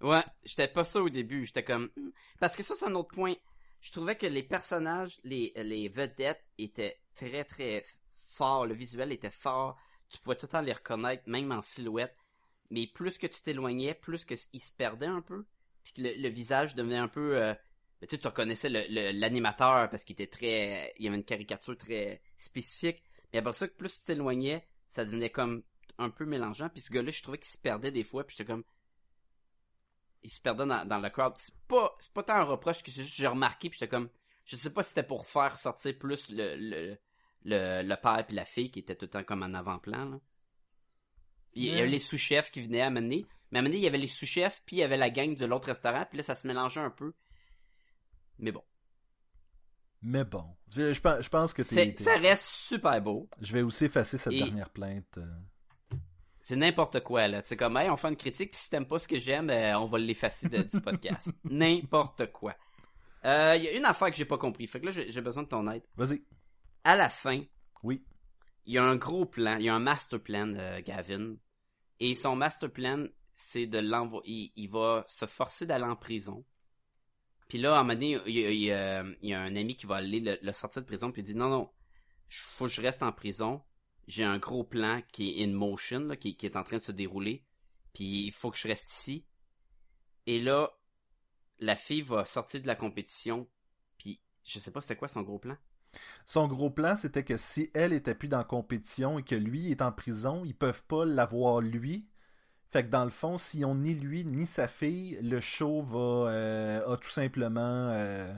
[0.00, 1.46] Ouais, j'étais pas ça au début.
[1.46, 1.88] J'étais comme...
[1.94, 2.10] hmm.
[2.40, 3.34] Parce que ça, c'est un autre point.
[3.80, 7.84] Je trouvais que les personnages, les, les vedettes étaient très, très
[8.16, 8.66] forts.
[8.66, 9.78] Le visuel était fort.
[10.08, 12.16] Tu pouvais tout le temps les reconnaître, même en silhouette.
[12.70, 15.46] Mais plus que tu t'éloignais, plus que ils se perdaient un peu.
[15.84, 17.40] Puis que le, le visage devenait un peu...
[17.40, 17.54] euh,
[18.02, 20.92] tu sais, tu reconnaissais le- le- l'animateur parce qu'il était très...
[20.98, 23.02] Il y avait une caricature très spécifique.
[23.32, 25.62] Mais après ça, que plus tu t'éloignais, ça devenait comme
[25.98, 26.68] un peu mélangeant.
[26.68, 28.24] Puis ce gars-là, je trouvais qu'il se perdait des fois.
[28.26, 28.64] Puis j'étais comme
[30.22, 31.34] il se perdait dans, dans le crowd.
[31.36, 34.10] C'est pas, c'est pas tant un reproche que j'ai remarqué, puis j'étais comme,
[34.44, 36.98] Je sais pas si c'était pour faire sortir plus le, le,
[37.44, 40.20] le, le père puis la fille qui était tout le temps comme en avant-plan,
[41.54, 43.24] Il y avait les sous-chefs qui venaient à mener.
[43.50, 45.46] Mais à mener, il y avait les sous-chefs, puis il y avait la gang de
[45.46, 47.12] l'autre restaurant, puis là, ça se mélangeait un peu.
[48.38, 48.62] Mais bon.
[50.02, 52.02] Mais bon, je, je pense, je pense que C'est- t'es...
[52.04, 53.28] Ça reste super beau.
[53.40, 55.18] Je vais aussi effacer cette Et- dernière plainte.
[55.18, 55.26] euh.
[56.42, 57.42] C'est n'importe quoi, là.
[57.44, 59.76] C'est comme, hey, on fait une critique, puis si t'aimes pas ce que j'aime, euh,
[59.80, 61.28] on va l'effacer de- du podcast.
[61.44, 62.54] n'importe quoi.
[63.24, 63.28] Il
[63.64, 64.68] y a une affaire que j'ai pas compris.
[64.68, 65.82] Fait que là, j'ai j'ai besoin de ton aide.
[65.96, 66.22] Vas-y.
[66.84, 67.42] À la fin,
[67.82, 68.06] Oui.
[68.66, 71.34] il y a un gros plan, il y a un master plan, euh, Gavin.
[71.98, 74.52] Et son master plan, c'est de l'envoyer.
[74.54, 76.44] Il, il va se forcer d'aller en prison.
[77.48, 80.52] Puis là, à un moment donné, il y a, un ami qui va aller le,
[80.52, 81.70] sortir de prison, puis il dit non, non,
[82.28, 83.62] faut que je reste en prison.
[84.08, 87.44] J'ai un gros plan qui est in motion, qui est en train de se dérouler.
[87.92, 89.24] Puis il faut que je reste ici.
[90.26, 90.70] Et là,
[91.58, 93.48] la fille va sortir de la compétition.
[93.98, 95.56] Puis je sais pas c'était quoi son gros plan.
[96.26, 99.70] Son gros plan, c'était que si elle était plus dans la compétition et que lui
[99.70, 102.06] est en prison, ils peuvent pas l'avoir lui.
[102.70, 106.30] Fait que dans le fond, s'ils ont ni lui ni sa fille, le show va
[106.30, 108.34] euh, a tout simplement euh,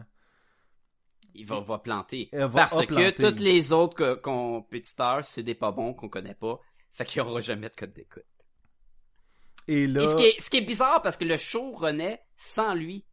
[1.34, 2.28] Il va, va planter.
[2.32, 3.12] Va Parce planter.
[3.14, 6.60] que tous les autres co- compétiteurs, c'est des pas bons qu'on connaît pas.
[6.90, 8.24] Fait qu'il y aura jamais de code d'écoute.
[9.66, 12.22] et là Et ce qui, est, ce qui est bizarre parce que le show renaît
[12.36, 13.04] sans lui.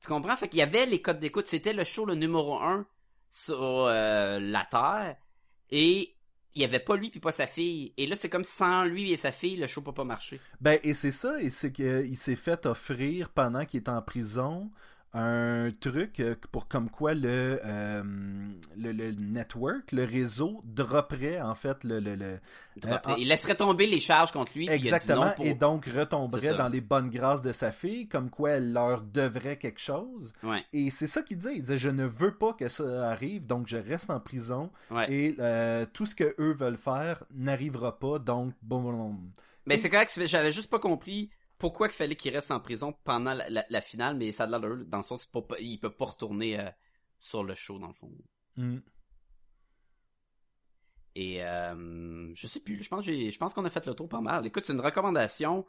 [0.00, 0.36] Tu comprends?
[0.36, 1.46] Fait qu'il y avait les codes d'écoute.
[1.46, 2.86] C'était le show le numéro un
[3.30, 5.16] sur euh, la Terre.
[5.70, 6.16] Et
[6.54, 7.92] il y avait pas lui puis pas sa fille.
[7.96, 10.40] Et là, c'est comme sans lui et sa fille, le show peut pas marcher.
[10.60, 14.70] ben et c'est ça et c'est qu'il s'est fait offrir pendant qu'il est en prison
[15.12, 18.02] un truc euh, pour comme quoi le, euh,
[18.76, 22.38] le le network, le réseau dropperait en fait le le, le-
[22.76, 24.68] Il, Euh, en- il laisserait tomber les charges contre lui.
[24.70, 28.72] Exactement, pour- et donc retomberait dans les bonnes grâces de sa fille, comme quoi elle
[28.72, 30.32] leur devrait quelque chose.
[30.44, 33.44] Ouais, Et c'est ça qu'il disait, il disait je ne veux pas que ça arrive,
[33.46, 35.12] donc je reste en prison ouais.
[35.12, 39.16] et euh, tout ce que eux veulent faire n'arrivera pas, donc bon, bon.
[39.66, 41.30] Mais c'est correct, j'avais juste pas compris
[41.60, 44.46] pourquoi il fallait qu'il reste en prison pendant la, la- la finale, mais ça a
[44.48, 46.68] de l'air dans le sens, pas, ils peuvent pas retourner euh,
[47.18, 48.10] sur le show, dans le fond.
[48.56, 48.78] Hmm.
[51.14, 54.46] Et euh, je sais plus, je pense, je qu'on a fait le tour pas mal.
[54.46, 55.66] Écoute, c'est une recommandation.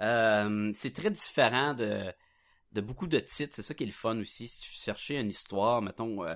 [0.00, 2.12] Euh, c'est très différent de,
[2.72, 4.48] de beaucoup de titres, c'est ça qui est le fun aussi.
[4.48, 6.34] Si tu cherchez une histoire, mettons, euh,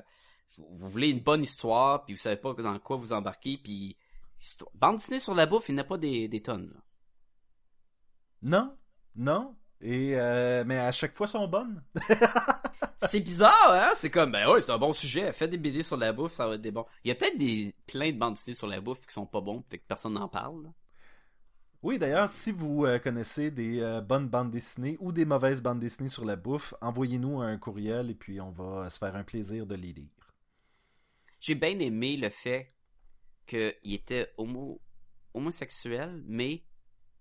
[0.57, 3.96] vous, vous voulez une bonne histoire, puis vous savez pas dans quoi vous embarquer, puis
[4.40, 6.70] histoire- bande dessinée sur la bouffe, il n'y en a pas des, des tonnes.
[6.74, 6.80] là.
[8.42, 8.76] Non,
[9.17, 9.57] non?
[9.81, 11.83] Et euh, mais à chaque fois sont bonnes.
[13.03, 13.91] C'est bizarre, hein?
[13.95, 15.31] C'est comme, ben ouais, c'est un bon sujet.
[15.33, 16.87] Fais des BD sur la bouffe, ça va être des bons.
[17.05, 19.43] Il y a peut-être des plein de bandes dessinées sur la bouffe qui sont pas
[19.43, 20.64] bons, fait que personne n'en parle.
[20.64, 20.71] là.
[21.83, 25.79] Oui, d'ailleurs, si vous euh, connaissez des euh, bonnes bandes dessinées ou des mauvaises bandes
[25.79, 29.67] dessinées sur la bouffe, envoyez-nous un courriel et puis on va se faire un plaisir
[29.67, 30.33] de les lire.
[31.39, 32.73] J'ai bien aimé le fait
[33.47, 34.81] qu'il était homo
[35.35, 36.64] homosexuel, mais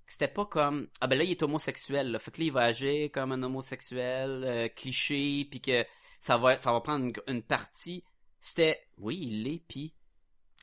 [0.07, 2.19] c'était pas comme ah ben là il est homosexuel, là.
[2.19, 5.85] fait que là il va agir comme un homosexuel euh, cliché, puis que
[6.19, 8.03] ça va ça va prendre une, une partie.
[8.39, 9.93] C'était oui il l'est, puis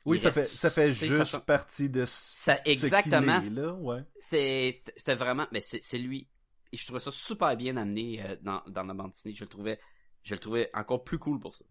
[0.05, 3.39] Oui, ça reste- fait, ça fait juste ça- partie de Ça- ce exactement.
[3.41, 4.03] est, là, ouais.
[4.19, 6.27] c'est c'était vraiment mais c'est c'est lui
[6.71, 9.49] et je trouvais ça super bien amené euh, dans dans la bande dessinée je le
[9.49, 9.79] trouvais
[10.23, 11.65] je le trouvais encore plus cool pour ça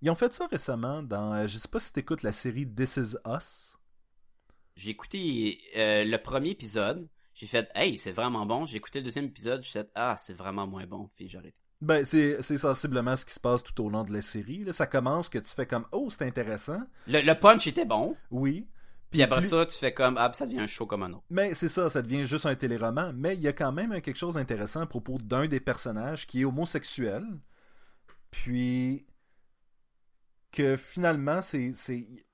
[0.00, 1.32] Ils ont fait ça récemment dans.
[1.34, 3.76] euh, je sais pas si t'écoutes la série This Is Us.
[4.76, 9.04] J'ai écouté euh, le premier épisode j'ai fait hey c'est vraiment bon j'ai écouté le
[9.04, 12.58] deuxième épisode j'ai fait ah c'est vraiment moins bon puis j'ai arrêté Ben, c'est c'est
[12.58, 14.62] sensiblement ce qui se passe tout au long de la série.
[14.64, 14.72] Là.
[14.72, 16.80] Ça commence que tu fais comme Oh, c'est intéressant.
[17.06, 18.66] le, le punch était bon Oui.
[19.10, 21.24] puis après plus- ça tu fais comme ah ça devient un show comme un autre
[21.30, 23.12] Mais c'est ça, ça devient juste un téléroman.
[23.16, 26.42] Mais il y a quand même quelque chose d'intéressant à propos d'un des personnages qui
[26.42, 27.24] est homosexuel.
[28.30, 29.04] Puis
[30.52, 31.72] que finalement, c'est.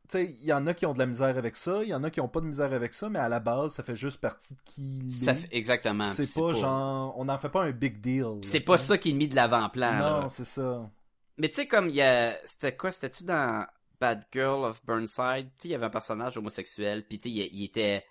[0.09, 1.88] C'est- Tu sais, il y en a qui ont de la misère avec ça, il
[1.88, 3.82] y en a qui ont pas de misère avec ça, mais à la base, ça
[3.82, 7.14] fait juste partie de qui ça fait exactement C'est pas, genre.
[7.18, 8.34] On n'en fait pas un big deal.
[8.42, 10.20] c'est pas ça qui est mis de l'avant-plan.
[10.22, 10.88] Non, c'est ça.
[11.36, 12.36] Mais tu sais, comme il y a.
[12.46, 13.64] C'était quoi C'était-tu dans
[14.00, 15.50] Bad Girl of Burnside?
[15.56, 18.04] Tu sais, il y avait un personnage homosexuel, puis tu sais, il, était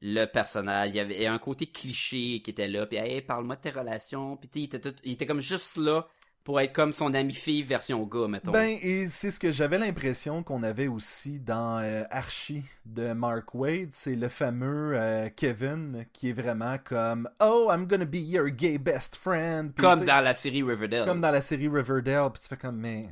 [0.00, 0.90] le personnage.
[0.90, 4.36] Il y avait un côté cliché qui était là, puis hey, parle-moi de tes relations,
[4.36, 6.06] puis tu sais, il était, tout- il était comme juste là
[6.44, 8.50] pour être comme son ami fille version gars, mettons.
[8.52, 13.54] Ben, et c'est ce que j'avais l'impression qu'on avait aussi dans euh, Archie de Mark
[13.54, 13.90] Wade.
[13.92, 18.78] C'est le fameux euh, Kevin qui est vraiment comme Oh, I'm gonna be your gay
[18.78, 19.72] best friend.
[19.76, 21.06] Comme dans la série Riverdale.
[21.06, 22.30] comme dans la série Riverdale.
[22.32, 23.08] Puis tu fais comme, mais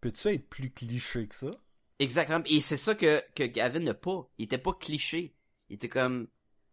[0.00, 1.50] peux-tu être plus cliché que ça?
[1.98, 2.42] Exactement.
[2.46, 4.28] Et c'est ça que, que Gavin n'a pas.
[4.38, 5.34] Il était pas cliché.
[5.70, 6.28] Il était comme,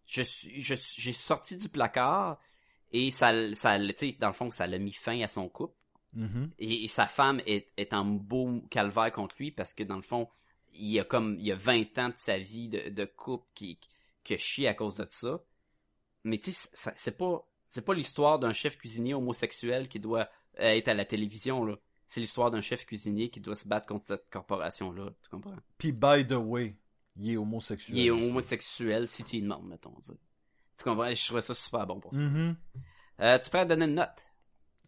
[0.07, 2.39] je suis, je suis- j'ai sorti du placard
[2.91, 5.75] et ça, ça, tu sais, dans le fond, ça l'a mis fin à son couple.
[6.13, 6.51] Mhm.
[6.59, 10.01] Et, et sa femme est, est en beau calvaire contre lui parce que dans le
[10.01, 10.27] fond,
[10.73, 13.47] il y a comme il y a 20 ans de sa vie de, de couple
[13.53, 13.79] qui,
[14.29, 15.41] a chié à cause de ça.
[16.23, 20.29] Mais tu sais, c'est pas c'est pas l'histoire d'un chef cuisinier homosexuel qui doit
[20.59, 21.77] euh, être à la télévision là.
[22.07, 25.09] C'est l'histoire d'un chef cuisinier qui doit se battre contre cette corporation là.
[25.23, 25.55] Tu comprends?
[25.77, 26.75] Puis, by the way,
[27.15, 27.97] il est homosexuel.
[27.97, 29.95] Il est homosexuel si tu demandes, mettons.
[30.81, 31.13] Tu comprends?
[31.13, 32.21] Je trouvais ça super bon pour ça.
[32.21, 32.55] Mhm.
[33.21, 34.09] Euh, tu peux donner une note.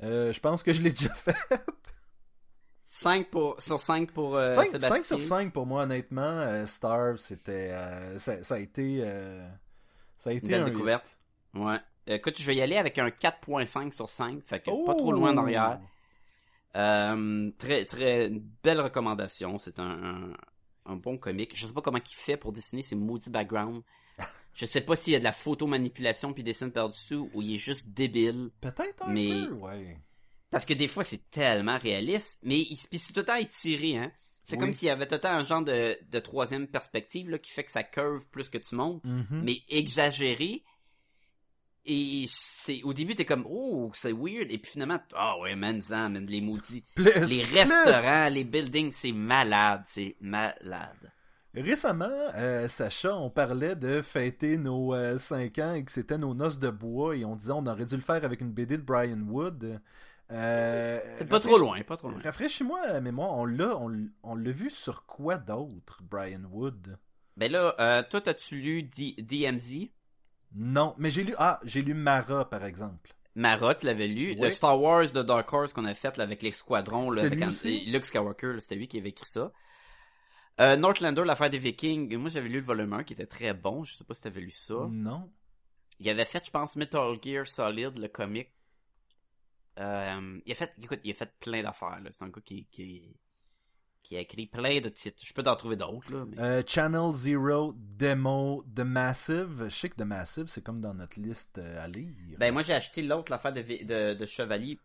[0.01, 1.35] Euh, je pense que je l'ai déjà fait.
[2.83, 5.03] 5 pour, sur 5 pour euh, 5, Sébastien.
[5.03, 6.21] sur 5 pour moi, honnêtement.
[6.21, 7.69] Euh, Starve, c'était.
[8.17, 9.01] ça, ça a été.
[10.17, 11.17] ça a été Une belle un découverte.
[11.53, 11.79] Ouais.
[12.07, 15.11] Écoute, je vais y aller avec un 4.5 sur 5, fait que pas trop Oh!
[15.11, 15.79] loin derrière.
[16.75, 19.57] Euh, très, très une belle recommandation.
[19.59, 20.33] C'est un, un,
[20.91, 21.55] un bon comique.
[21.55, 23.83] Je sais pas comment il fait pour dessiner ses maudits backgrounds.
[24.53, 27.41] Je sais pas s'il y a de la photo manipulation puis il dessine par-dessus ou
[27.41, 28.49] il est juste débile.
[28.61, 29.97] Peut-être un Mais- peu, ouais.
[30.51, 34.11] Parce que des fois, c'est tellement réaliste, mais il, c'est tout le temps étiré, hein.
[34.43, 34.59] C'est Oui.
[34.61, 37.49] comme s'il y avait tout le temps un genre de, de troisième perspective, là, qui
[37.51, 39.41] fait que ça curve plus que tu montes, Mhm.
[39.43, 40.61] mais exagéré.
[41.85, 44.51] Et c'est, au début, t'es comme, oh, c'est weird.
[44.51, 46.83] Et puis finalement, ah ouais, man, man, les maudits.
[46.95, 47.53] Plus, Les plus.
[47.55, 51.11] restaurants, les buildings, c'est malade, c'est malade.
[51.55, 56.57] Récemment, euh, Sacha, on parlait de fêter nos 5 ans et que c'était nos noces
[56.59, 59.19] de bois et on disait on aurait dû le faire avec une BD de Brian
[59.27, 59.79] Wood.
[60.31, 62.19] Euh, C'est pas trop loin, pas trop loin.
[62.23, 63.77] Rafraîchis-moi la mémoire, on l'a,
[64.23, 66.97] on, l'a vu sur quoi d'autre, Brian Wood?
[67.37, 69.89] Ben là, euh, toi, as-tu lu D- DMZ?
[70.55, 73.11] Non, mais j'ai lu, ah, j'ai lu Mara par exemple.
[73.35, 74.35] Mara, tu l'avais lu.
[74.35, 77.25] Le Star Wars de Dark Horse qu'on a fait là, avec les squadrons, là, C'était
[77.27, 77.85] avec lui un- aussi?
[77.85, 79.51] Luke Skywalker, c'était lui qui avait écrit ça.
[80.59, 82.15] Euh, Northlander, l'affaire des Vikings.
[82.17, 83.83] Moi, j'avais lu le volume 1 qui était très bon.
[83.83, 84.87] Je sais pas si t'avais lu ça.
[84.89, 85.31] Non.
[85.99, 88.49] Il avait fait, je pense, Metal Gear Solid, le comic.
[89.79, 92.11] Euh, il a fait, écoute, il a fait plein d'affaires, là.
[92.11, 93.15] C'est un gars qui, qui,
[94.03, 95.23] qui a écrit plein de titres.
[95.25, 96.25] Je peux t'en trouver d'autres, là.
[96.25, 99.63] mais- Euh, Channel Zero Demo The Massive.
[99.63, 102.13] Je sais que The Massive, c'est comme dans notre liste à lire.
[102.37, 104.77] Ben, moi, j'ai acheté l'autre, l'affaire de, de, de Chevalier.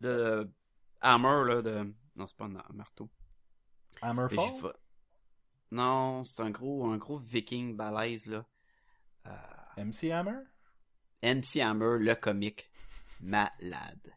[0.00, 0.48] De
[1.02, 1.92] Hammer, là, de...
[2.16, 3.10] Non, c'est pas un marteau.
[4.02, 4.60] Hammerfall?
[4.60, 4.74] Fa-
[5.72, 8.44] Non, c'est un gros, un gros viking balèze, là.
[9.26, 9.30] Euh,
[9.84, 10.38] MC Hammer?
[11.22, 12.70] MC Hammer, le comique.
[13.20, 14.14] Malade.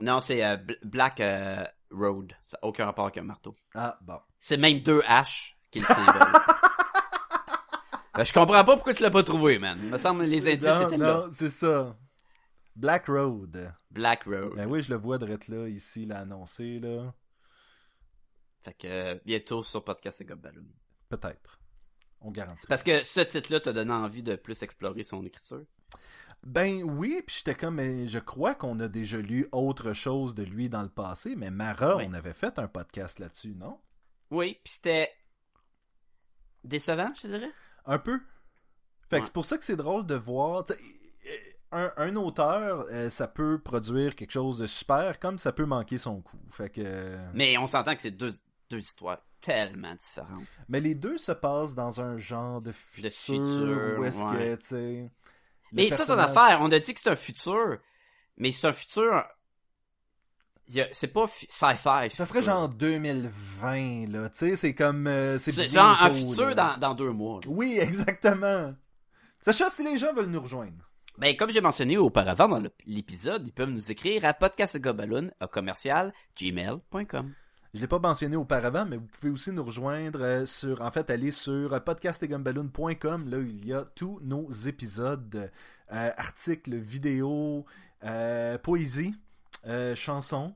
[0.00, 2.32] Non, c'est euh, Bl- Black euh, Road.
[2.42, 3.52] Ça n'a aucun rapport avec un marteau.
[3.74, 4.18] Ah, bon.
[4.40, 6.14] C'est même deux H qui le symbole.
[8.16, 9.76] Euh, je comprends pas pourquoi tu l'as pas trouvé, man.
[9.82, 11.14] Il me semble que les indices non, étaient là.
[11.24, 11.96] non, c'est ça.
[12.76, 13.74] Black Road.
[13.90, 14.54] Black Road.
[14.54, 17.12] Ben oui, je le vois d'être là, ici, l'a annoncé, là.
[18.80, 20.66] Fait que euh, bientôt sur Podcast et Balloon.
[21.08, 21.60] Peut-être.
[22.20, 22.66] On garantit.
[22.66, 25.64] Parce que ce titre-là t'a donné envie de plus explorer son écriture?
[26.42, 30.42] Ben oui, puis j'étais comme, mais je crois qu'on a déjà lu autre chose de
[30.42, 32.04] lui dans le passé, mais Mara, Oui.
[32.08, 33.80] on avait fait un podcast là-dessus, non?
[34.30, 35.10] Oui, puis c'était
[36.64, 37.50] décevant, je dirais.
[37.86, 38.20] Un peu.
[39.10, 40.64] Fait que c'est pour ça que c'est drôle de voir.
[41.72, 45.98] Un, un auteur, euh, ça peut produire quelque chose de super, comme ça peut manquer
[45.98, 46.40] son coup.
[46.50, 46.80] Fait que.
[46.84, 48.30] euh, Mais on s'entend que c'est deux,
[48.74, 50.44] deux histoires tellement différentes.
[50.68, 54.32] Mais les deux se passent dans un genre de futur, futur, où est-ce ouais.
[54.36, 55.10] que, tu sais.
[55.72, 56.58] Mais ça, c'est une affaire.
[56.60, 57.78] On a dit que c'est un futur,
[58.36, 59.24] mais c'est un futur.
[60.92, 62.10] C'est pas fi- sci-fi.
[62.10, 64.30] Ça serait genre 2020, là.
[64.30, 65.06] Tu sais, c'est comme.
[65.06, 67.40] euh, c'est genre un futur dans, dans deux mois.
[67.44, 67.50] là.
[67.50, 68.74] Oui, exactement.
[69.42, 70.90] Sacha, si les gens veulent nous rejoindre.
[71.18, 76.12] Ben, comme j'ai mentionné auparavant dans l'épisode, ils peuvent nous écrire à podcastgobaloon à commercial
[76.36, 77.34] gmail.com.
[77.74, 81.10] Je l'ai pas mentionné auparavant, mais vous pouvez aussi nous rejoindre euh, sur, en fait,
[81.10, 83.28] aller sur euh, podcastegumballoon.com.
[83.28, 85.50] Là, il y a tous nos épisodes,
[85.92, 87.64] euh, articles, vidéos,
[88.04, 89.14] euh, poésie,
[89.66, 90.54] euh, chansons,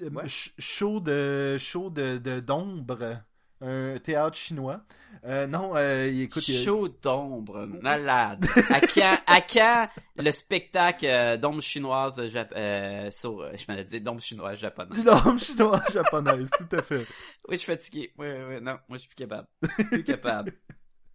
[0.00, 0.24] Ouais.
[0.26, 3.18] show de show de de- d'ombre,
[3.62, 4.82] un théâtre chinois.
[5.24, 8.44] Euh, non, euh, écoute, il a- Chaud d'ombre, malade.
[8.70, 13.84] à quand, à quand le spectacle euh, d'ombre chinoise jap- euh, sur, euh, je m'allais
[13.84, 14.98] dire d'ombre chinoise japonaise.
[14.98, 17.06] du l'ombre chinois japonaise, tout à fait.
[17.48, 18.12] Oui, je suis fatigué.
[18.18, 19.46] Oui, oui, oui, non, moi je suis plus capable.
[19.90, 20.52] Plus capable.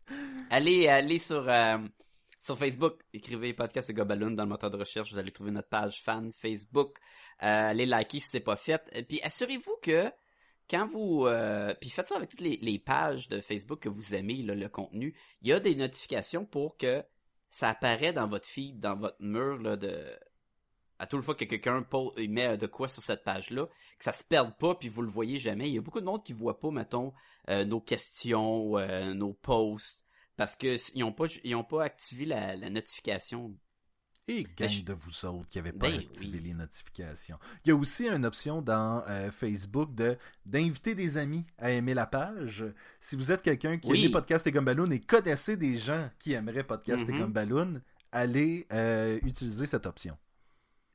[0.50, 1.78] allez, allez sur, euh,
[2.40, 5.70] sur Facebook, écrivez podcast et Gobaloon dans le moteur de recherche, vous allez trouver notre
[5.70, 6.96] page fan Facebook.
[7.44, 8.82] Euh, allez liker si c'est pas fait.
[8.94, 10.10] Et puis assurez-vous que
[10.70, 14.44] quand vous euh, puis faites ça avec toutes les, pages de Facebook que vous aimez
[14.44, 17.04] là, le contenu, il y a des notifications pour que
[17.50, 20.18] ça apparaît dans votre feed, dans votre mur là, de
[21.00, 21.86] à toute fois que quelqu'un
[22.28, 25.38] met de quoi sur cette page-là, que ça se perde pas puis vous le voyez
[25.38, 25.70] jamais.
[25.70, 27.14] Il y a beaucoup de monde qui voit pas, mettons,
[27.50, 30.06] euh, nos questions, euh, nos posts,
[30.38, 33.56] parce que ils pas ils pas activé la, la notification.
[34.30, 36.44] Et gang je- de vous autres qui n'avez pas Ben activé oui.
[36.44, 37.38] les notifications.
[37.64, 41.94] Il y a aussi une option dans euh, Facebook de d'inviter des amis à aimer
[41.94, 42.66] la page.
[43.00, 44.06] Si vous êtes quelqu'un qui Oui.
[44.06, 47.20] aime Podcast et Gumballoon et connaissez des gens qui aimeraient Podcast et Mhm.
[47.20, 50.18] Gumballoon, allez euh, utiliser cette option.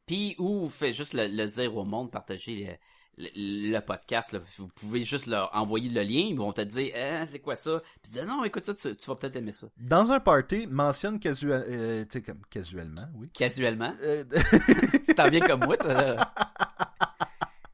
[0.04, 2.78] Puis, ou faites juste le, le dire au monde, partager
[3.18, 4.32] le, podcast.
[4.32, 4.40] là.
[4.58, 6.26] Vous pouvez juste leur envoyer le lien.
[6.30, 7.82] Ils vont te dire, Eh, c'est quoi ça?
[8.02, 9.66] Puis dire, non, écoute ça, tu, tu vas peut-être aimer ça.
[9.78, 13.28] Dans un party, mentionne casual, euh, comme casuellement, oui.
[13.34, 13.92] Casuellement?
[14.02, 14.24] Euh,
[15.06, 16.32] Tu t'en viens comme moi, toi, là.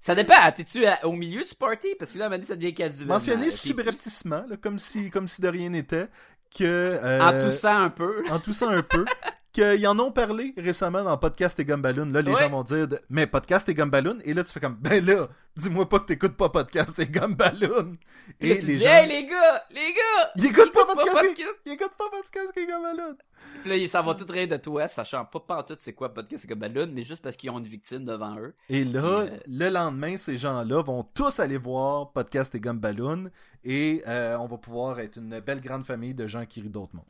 [0.01, 0.35] Ça dépend.
[0.55, 1.89] T'es-tu au milieu du party?
[1.99, 3.15] Parce que là, à un moment donné, ça devient casuellement.
[3.15, 6.09] mentionner subrepticement, là, comme si comme si de rien n'était,
[6.57, 8.25] que euh, En toussant un peu.
[8.31, 9.05] en toussant un peu,
[9.63, 12.07] qu'ils en ont parlé récemment dans Podcast et Gumballoon.
[12.13, 12.39] Là, les Ouais.
[12.39, 15.29] gens vont dire, de- mais Podcast et Gumballoon, et là, tu fais comme, ben là,
[15.57, 17.97] dis-moi pas que t'écoutes pas Podcast et Gumballoon.
[18.41, 20.31] Et tu les dis, gens, hey, les gars, les gars!
[20.37, 21.55] ils écoutent pas pas Podcast, et- podcast.
[21.67, 23.17] ils écoutent pas Podcast et Gumballoon.
[23.63, 26.49] Puis là, ça va tout rire de toi, sachant pas pantoute c'est quoi podcast c'est
[26.49, 28.55] comme ballon, mais juste parce qu'ils ont une victime devant eux.
[28.69, 33.31] Et là, Et, euh, le lendemain, ces gens-là vont tous aller voir Podcast et Gumballoon,
[33.65, 36.95] et euh, on va pouvoir être une belle grande famille de gens qui rient d'autres
[36.95, 37.05] mondes.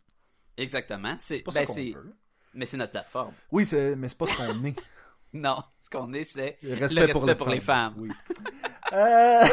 [0.57, 1.17] Exactement.
[1.21, 2.13] C'est, pas ben, ça qu'on c'est, veut.
[2.55, 3.33] Mais c'est notre plateforme.
[3.53, 4.75] Oui, c'est- mais c'est pas ce qu'on est.
[5.35, 7.95] Non, ce qu'on est, c'est Le le respect, pour, les femmes.
[7.99, 8.09] Oui.
[8.95, 9.45] Euh,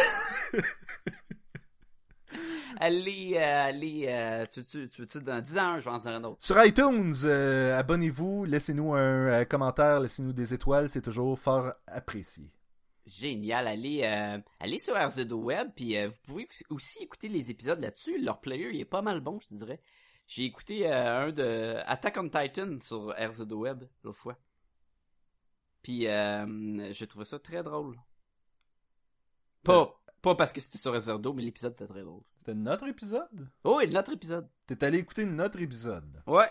[2.77, 6.11] Allez, euh, allez, euh, tu, tu, tu, tu, dans 10 ans, je vais en dire
[6.11, 6.37] un autre.
[6.43, 12.49] Sur iTunes, euh, abonnez-vous, laissez-nous un commentaire, laissez-nous des étoiles, c'est toujours fort apprécié.
[13.05, 13.67] Génial.
[13.67, 18.21] Allez, euh, allez sur RZO Web, puis vous pouvez aussi- écouter les épisodes là-dessus.
[18.21, 19.79] Leur player, il est pas mal bon, je te dirais.
[20.27, 24.37] J'ai écouté euh, un de Attack on Titan sur RZO Web l'autre fois.
[25.81, 27.99] Puis euh, j'ai trouvé ça très drôle.
[29.63, 32.23] Pas, pas parce que c'était sur RZO, mais l'épisode était très drôle.
[32.37, 33.49] C'était notre épisode?
[33.63, 34.49] Oh, et notre épisode.
[34.65, 36.23] T'es allé écouter notre épisode.
[36.25, 36.49] Ouais.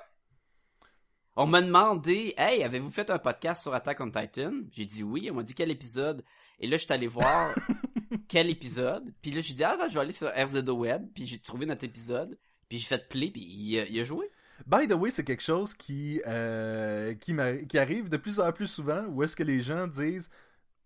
[1.37, 4.53] On m'a demandé, hey, avez-vous fait un podcast sur Attack on Titan?
[4.71, 5.29] J'ai dit oui.
[5.33, 6.25] On m'a dit quel épisode?
[6.61, 7.53] Et là, je suis allé voir
[8.29, 9.13] quel épisode.
[9.21, 11.09] Puis là, j'ai dit, ah, attends, je vais aller sur RZO Web.
[11.13, 12.39] Puis j'ai trouvé notre épisode.
[12.75, 13.31] Puis j'ai fait play.
[13.31, 14.29] Puis il, a- il a joué.
[14.67, 19.05] By the way, c'est quelque chose qui, euh, qui, arrive de plus en plus souvent,
[19.09, 20.31] où est-ce que les gens disent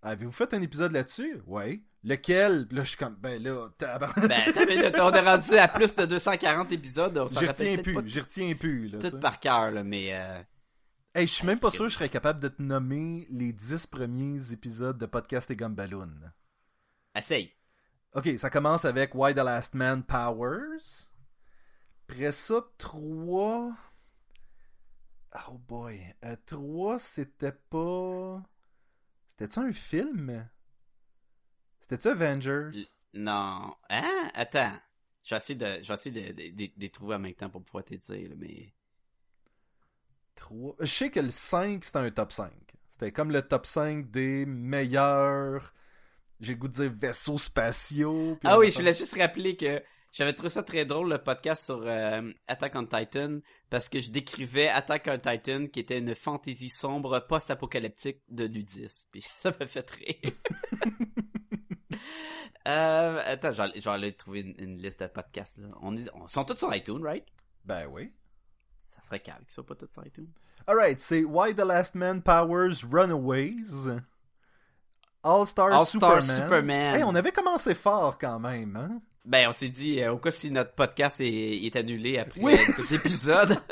[0.03, 1.41] Avez-vous fait un épisode là-dessus?
[1.47, 1.82] Ouais.
[2.05, 2.66] Lequel?
[2.70, 4.55] Là, je suis comme, ben là, tabarnak.
[4.55, 7.26] Ben, on est rendu à plus de 240 épisodes.
[7.36, 8.89] J'y retiens plus, pas j'y retiens plus.
[8.89, 10.11] Là, tout par cœur, là, mais...
[10.12, 10.41] euh,
[11.14, 13.86] Hey, je suis même pas sûr que je serais capable de te nommer les 10
[13.89, 16.11] premiers épisodes de Podcast et Gumballoon.
[17.16, 17.53] essaye.
[18.14, 21.07] Ok, ça commence avec Why the Last Man Powers.
[22.09, 23.76] Après ça, 3.
[25.48, 26.00] Oh boy.
[26.46, 28.42] 3, c'était pas.
[29.28, 30.48] C'était-tu un film?
[31.80, 32.70] C'était-tu Avengers?
[33.14, 33.74] Non.
[33.90, 34.30] Hein?
[34.34, 34.72] Attends.
[35.22, 37.34] Je vais essayer de, je vais essayer de, de, de- de les trouver en même
[37.34, 38.72] temps pour pouvoir te dire, mais...
[40.36, 40.76] 3.
[40.80, 42.50] Je sais que le 5, c'était un top 5.
[42.88, 45.74] C'était comme le top 5 des meilleurs.
[46.40, 48.38] J'ai le goût de dire vaisseaux spatiaux.
[48.44, 49.82] Ah oui, je voulais juste rappeler que
[50.12, 53.38] j'avais trouvé ça très drôle, le podcast sur euh, Attack on Titan,
[53.70, 59.09] parce que je décrivais Attack on Titan, qui était une fantaisie sombre post-apocalyptique de nudisme.
[59.12, 60.32] Puis ça m'a fait rire.
[62.68, 65.59] euh, attends, aller trouver une, une liste de podcasts.
[65.59, 65.68] Là.
[65.82, 67.26] On est, on sont tous sur iTunes, right?
[67.64, 68.12] Ben oui.
[68.80, 70.32] Ça serait calme qu'ils soient pas tous sur iTunes.
[70.66, 74.00] Alright, c'est Why the Last Man Powers Runaways.
[75.22, 76.36] All-Star All-Star Superman.
[76.36, 76.94] Superman.
[76.94, 79.00] Hey, on avait commencé fort quand même, hein?
[79.25, 82.57] Ben, on s'est dit, euh, au cas si notre podcast est, est annulé après Oui.
[82.79, 83.57] cet épisode.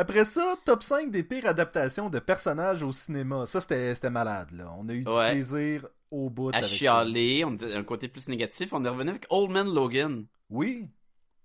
[0.00, 3.46] Après ça, top 5 des pires adaptations de personnages au cinéma.
[3.46, 4.72] Ça, c'était malade, là.
[4.78, 6.50] On a eu du plaisir au bout.
[6.50, 6.76] à avec ça.
[6.76, 8.72] chialer, on a un côté plus négatif.
[8.72, 10.26] On est revenu avec Old Man Logan.
[10.50, 10.86] Oui.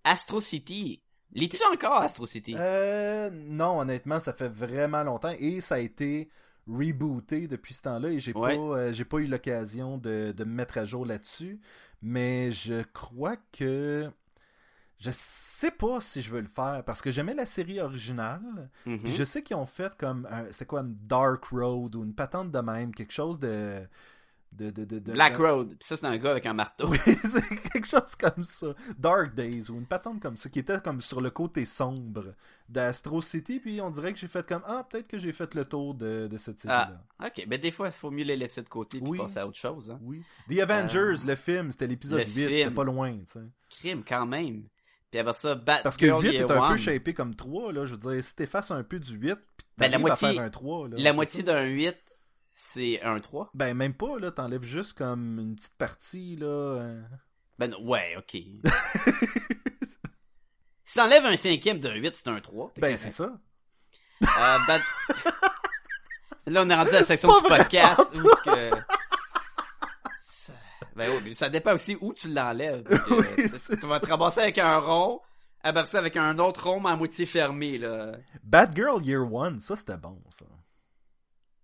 [0.04, 1.01] Astro City.
[1.34, 2.54] L'es-tu encore Astro City?
[2.56, 6.30] Euh, non, honnêtement, ça fait vraiment longtemps et ça a été
[6.68, 8.56] rebooté depuis ce temps-là et j'ai Ouais.
[8.56, 11.60] pas euh, j'ai pas eu l'occasion de, de me mettre à jour là-dessus.
[12.04, 14.12] Mais je crois que
[14.99, 18.70] je sais pas si je veux le faire parce que j'aimais la série originale.
[18.86, 18.99] Mhm.
[18.99, 22.51] Puis je sais qu'ils ont fait comme c'est quoi une Dark Road ou une patente
[22.51, 23.82] de même, quelque chose de
[24.58, 25.70] de, de, de- de- Black Road.
[25.70, 26.89] Puis ça, c'est un gars avec un marteau.
[26.89, 28.68] Oui, c'est quelque chose comme ça.
[28.97, 32.34] Dark Days ou une patente comme ça qui était comme sur le côté sombre
[32.70, 33.60] d'Astro City.
[33.60, 36.28] Puis on dirait que j'ai fait comme Ah, peut-être que j'ai fait le tour de,
[36.28, 37.01] de cette série-là.
[37.24, 39.18] Ok, ben des fois, il faut mieux les laisser de côté puis Oui.
[39.18, 39.91] passer à autre chose.
[39.91, 39.99] Hein.
[40.01, 40.22] Oui.
[40.49, 43.18] The Avengers, le film, c'était l'épisode le 8, c'était pas loin.
[43.70, 44.64] Crime, quand même.
[45.12, 47.72] Puis après ça, Batgirl Parce que 8 est un peu shapé comme 3.
[47.72, 50.34] Là, je veux dire, si t'effaces un peu du 8, puis Ben, la moitié- à
[50.34, 50.88] faire un 3.
[50.89, 51.95] Là, La moitié d'un 8,
[52.72, 53.51] c'est un 3.
[53.53, 54.32] Ben, même pas, là.
[54.32, 56.45] T'enlèves juste comme une petite partie, là.
[56.47, 57.01] euh.
[57.59, 58.32] Ben non, ouais, ok.
[60.84, 62.72] si t'enlèves un cinquième d'un 8, c'est un 3.
[62.76, 63.26] T'es Ben, c'est ça.
[64.24, 64.82] Euh, bad-
[66.47, 68.70] Là, on est rendu à la section du podcast où que...
[70.22, 70.53] Ça...
[70.95, 72.84] Ben oui, mais ça dépend aussi où tu l'enlèves.
[73.09, 73.26] Oui,
[73.80, 75.22] tu vas te ramasser avec un rond,
[75.64, 78.11] ça avec un autre rond mais à moitié fermé, là.
[78.43, 80.45] Bad Girl Year One, ça c'était bon, ça.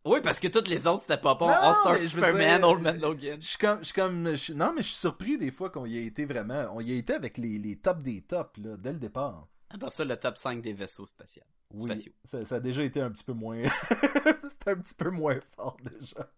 [0.05, 1.47] Oui, parce que toutes les autres, c'était pas bon.
[1.47, 3.41] Non, All-Star veux Superman, dire, Old Man Logan.
[3.41, 5.85] Je suis comme, je suis comme, je- non mais je suis surpris des fois qu'on
[5.85, 8.77] y a été vraiment, on y a été avec les, les tops des tops là,
[8.77, 9.47] dès le départ.
[9.69, 11.43] Après ça, le top 5 des vaisseaux spatiaux.
[11.71, 12.13] Oui, spatiaux.
[12.23, 13.61] ça, ça a déjà été un petit peu moins,
[14.49, 16.31] c'était un petit peu moins fort déjà.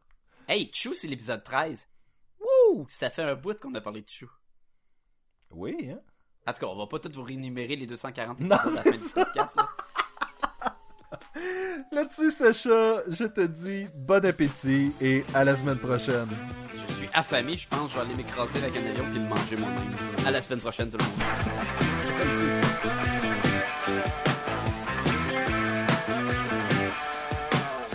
[0.47, 1.87] Hey, Chou, c'est l'épisode 13.
[2.39, 2.85] Wouh!
[2.89, 4.29] Ça fait un bout qu'on a parlé de Chou.
[5.51, 5.99] Oui, hein.
[6.47, 8.91] En tout cas, on va pas tous vous rénumérer les 240 Non, épisodes à la
[8.91, 9.55] fin du podcast.
[9.55, 9.69] là.
[11.91, 16.29] Là-dessus, Sacha, je te dis bon appétit et à la semaine prochaine.
[16.73, 19.57] Je suis affamé, je pense que je vais aller m'écraser un avion puis le manger
[19.57, 20.25] moi-même.
[20.25, 21.13] À la semaine prochaine, tout le monde.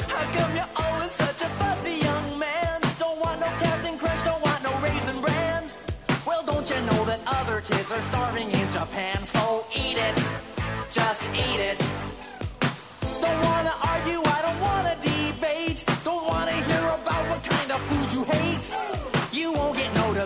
[0.09, 2.81] How come you're always such a fussy young man?
[2.99, 5.65] Don't want no Captain Crunch, don't want no Raisin Bran.
[6.27, 9.23] Well, don't you know that other kids are starving in Japan?
[9.23, 10.15] So eat it,
[10.91, 11.96] just eat it.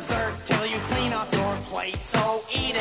[0.00, 2.00] Dessert till you clean off your plate.
[2.00, 2.74] So eat